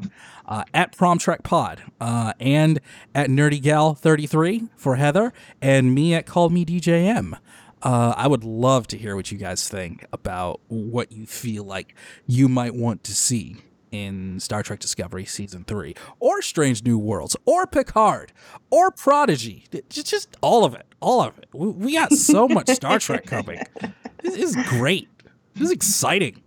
uh, 0.46 0.64
at 0.76 0.96
Prom 0.96 1.18
Trek 1.18 1.42
Pod 1.42 1.82
uh, 2.00 2.34
and 2.40 2.80
at 3.16 3.30
Nerdy 3.30 3.60
Gal 3.60 3.96
33 3.96 4.70
for 4.76 4.96
Heather 4.98 5.34
and 5.60 5.96
me 5.96 6.14
at 6.14 6.28
Call 6.28 6.52
Me 6.52 6.64
DJM. 6.66 7.34
Uh, 7.82 8.14
I 8.16 8.28
would 8.28 8.44
love 8.44 8.86
to 8.88 8.98
hear 8.98 9.16
what 9.16 9.32
you 9.32 9.40
guys 9.40 9.68
think 9.68 10.06
about 10.14 10.62
what 10.68 11.12
you 11.12 11.26
feel 11.26 11.64
like 11.64 11.96
you 12.28 12.48
might 12.48 12.76
want 12.76 13.04
to 13.06 13.14
see 13.16 13.58
in 13.92 14.40
Star 14.40 14.62
Trek 14.62 14.80
Discovery 14.80 15.26
season 15.26 15.64
three, 15.66 15.96
or 16.20 16.42
Strange 16.42 16.84
New 16.84 16.98
Worlds, 16.98 17.36
or 17.46 17.68
Picard, 17.68 18.34
or 18.70 18.92
Prodigy. 18.92 19.66
Just, 19.90 20.08
just 20.08 20.38
all 20.42 20.64
of 20.64 20.74
it, 20.74 20.86
all 21.00 21.22
of 21.22 21.38
it. 21.38 21.48
We 21.54 21.94
got 21.94 22.12
so 22.14 22.48
much 22.48 22.70
Star 22.70 23.00
Trek 23.00 23.26
coming. 23.26 23.62
This 24.24 24.38
is 24.38 24.56
great. 24.70 25.10
This 25.54 25.64
is 25.64 25.72
exciting. 25.72 26.43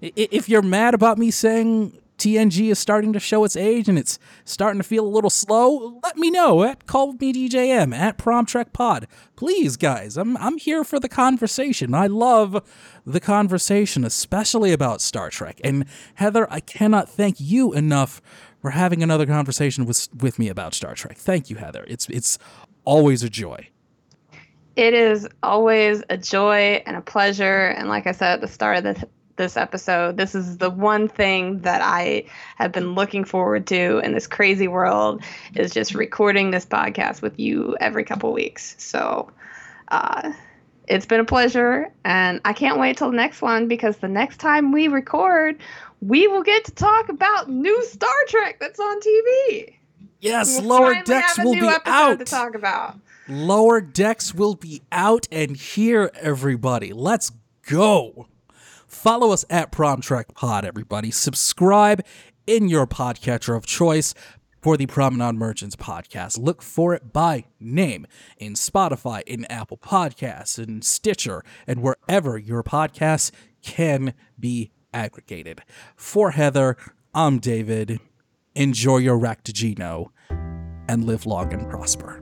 If 0.00 0.48
you're 0.48 0.62
mad 0.62 0.94
about 0.94 1.18
me 1.18 1.30
saying 1.30 1.98
TNG 2.18 2.70
is 2.70 2.78
starting 2.78 3.12
to 3.12 3.20
show 3.20 3.44
its 3.44 3.56
age 3.56 3.88
and 3.88 3.98
it's 3.98 4.18
starting 4.44 4.80
to 4.80 4.86
feel 4.86 5.06
a 5.06 5.08
little 5.08 5.30
slow, 5.30 6.00
let 6.02 6.16
me 6.16 6.30
know 6.30 6.64
at 6.64 6.86
Call 6.86 7.12
Me 7.14 7.32
DJM 7.32 7.94
at 7.96 8.18
Prom 8.18 8.44
Trek 8.46 8.72
Pod. 8.72 9.06
Please, 9.36 9.76
guys, 9.76 10.16
I'm 10.16 10.36
I'm 10.38 10.58
here 10.58 10.84
for 10.84 10.98
the 11.00 11.08
conversation. 11.08 11.94
I 11.94 12.06
love 12.08 12.62
the 13.06 13.20
conversation, 13.20 14.04
especially 14.04 14.72
about 14.72 15.00
Star 15.00 15.30
Trek. 15.30 15.60
And 15.64 15.84
Heather, 16.14 16.46
I 16.50 16.60
cannot 16.60 17.08
thank 17.08 17.36
you 17.40 17.72
enough 17.72 18.20
for 18.60 18.70
having 18.70 19.02
another 19.02 19.26
conversation 19.26 19.84
with 19.84 20.08
with 20.20 20.38
me 20.38 20.48
about 20.48 20.74
Star 20.74 20.94
Trek. 20.94 21.18
Thank 21.18 21.50
you, 21.50 21.56
Heather. 21.56 21.84
It's 21.88 22.08
it's 22.08 22.38
always 22.84 23.22
a 23.22 23.28
joy. 23.30 23.68
it 24.76 24.94
is 24.94 25.26
always 25.42 26.02
a 26.08 26.16
joy 26.16 26.82
and 26.86 26.96
a 26.96 27.00
pleasure. 27.00 27.66
And 27.68 27.88
like 27.88 28.06
I 28.06 28.12
said 28.12 28.34
at 28.34 28.40
the 28.40 28.48
start 28.48 28.78
of 28.78 28.84
this, 28.84 29.04
this 29.38 29.56
episode, 29.56 30.18
this 30.18 30.34
is 30.34 30.58
the 30.58 30.68
one 30.68 31.08
thing 31.08 31.60
that 31.60 31.80
I 31.82 32.24
have 32.56 32.72
been 32.72 32.94
looking 32.94 33.24
forward 33.24 33.66
to 33.68 33.98
in 34.00 34.12
this 34.12 34.26
crazy 34.26 34.68
world 34.68 35.22
is 35.54 35.72
just 35.72 35.94
recording 35.94 36.50
this 36.50 36.66
podcast 36.66 37.22
with 37.22 37.38
you 37.38 37.76
every 37.80 38.04
couple 38.04 38.32
weeks. 38.32 38.74
So 38.78 39.32
uh, 39.88 40.32
it's 40.86 41.06
been 41.06 41.20
a 41.20 41.24
pleasure. 41.24 41.90
And 42.04 42.40
I 42.44 42.52
can't 42.52 42.78
wait 42.78 42.98
till 42.98 43.10
the 43.10 43.16
next 43.16 43.40
one 43.40 43.68
because 43.68 43.96
the 43.96 44.08
next 44.08 44.38
time 44.38 44.72
we 44.72 44.88
record, 44.88 45.58
we 46.00 46.26
will 46.28 46.42
get 46.42 46.64
to 46.66 46.72
talk 46.72 47.08
about 47.08 47.48
new 47.48 47.82
Star 47.86 48.10
Trek 48.28 48.58
that's 48.60 48.78
on 48.78 49.00
TV. 49.00 49.74
Yes, 50.20 50.60
We'll 50.60 50.68
Lower 50.68 51.02
Decks 51.02 51.38
will 51.38 51.52
be 51.54 51.70
out. 51.86 52.18
to 52.18 52.24
talk 52.24 52.54
about. 52.54 52.98
Lower 53.28 53.80
Decks 53.80 54.34
will 54.34 54.54
be 54.54 54.82
out 54.90 55.28
and 55.30 55.56
here, 55.56 56.10
everybody. 56.14 56.92
Let's 56.92 57.30
go. 57.68 58.26
Follow 58.98 59.30
us 59.30 59.44
at 59.48 59.70
Prom 59.70 60.00
Trek 60.00 60.34
Pod, 60.34 60.64
everybody. 60.64 61.12
Subscribe 61.12 62.04
in 62.48 62.68
your 62.68 62.84
podcatcher 62.84 63.56
of 63.56 63.64
choice 63.64 64.12
for 64.60 64.76
the 64.76 64.86
Promenade 64.86 65.36
Merchants 65.36 65.76
podcast. 65.76 66.36
Look 66.36 66.62
for 66.62 66.94
it 66.94 67.12
by 67.12 67.44
name 67.60 68.08
in 68.38 68.54
Spotify, 68.54 69.22
in 69.22 69.44
Apple 69.44 69.78
Podcasts, 69.78 70.58
in 70.58 70.82
Stitcher, 70.82 71.44
and 71.64 71.80
wherever 71.80 72.36
your 72.36 72.64
podcasts 72.64 73.30
can 73.62 74.14
be 74.36 74.72
aggregated. 74.92 75.62
For 75.94 76.32
Heather, 76.32 76.76
I'm 77.14 77.38
David. 77.38 78.00
Enjoy 78.56 78.96
your 78.96 79.16
raktajino 79.16 80.08
and 80.88 81.04
live 81.04 81.24
long 81.24 81.52
and 81.52 81.70
prosper. 81.70 82.20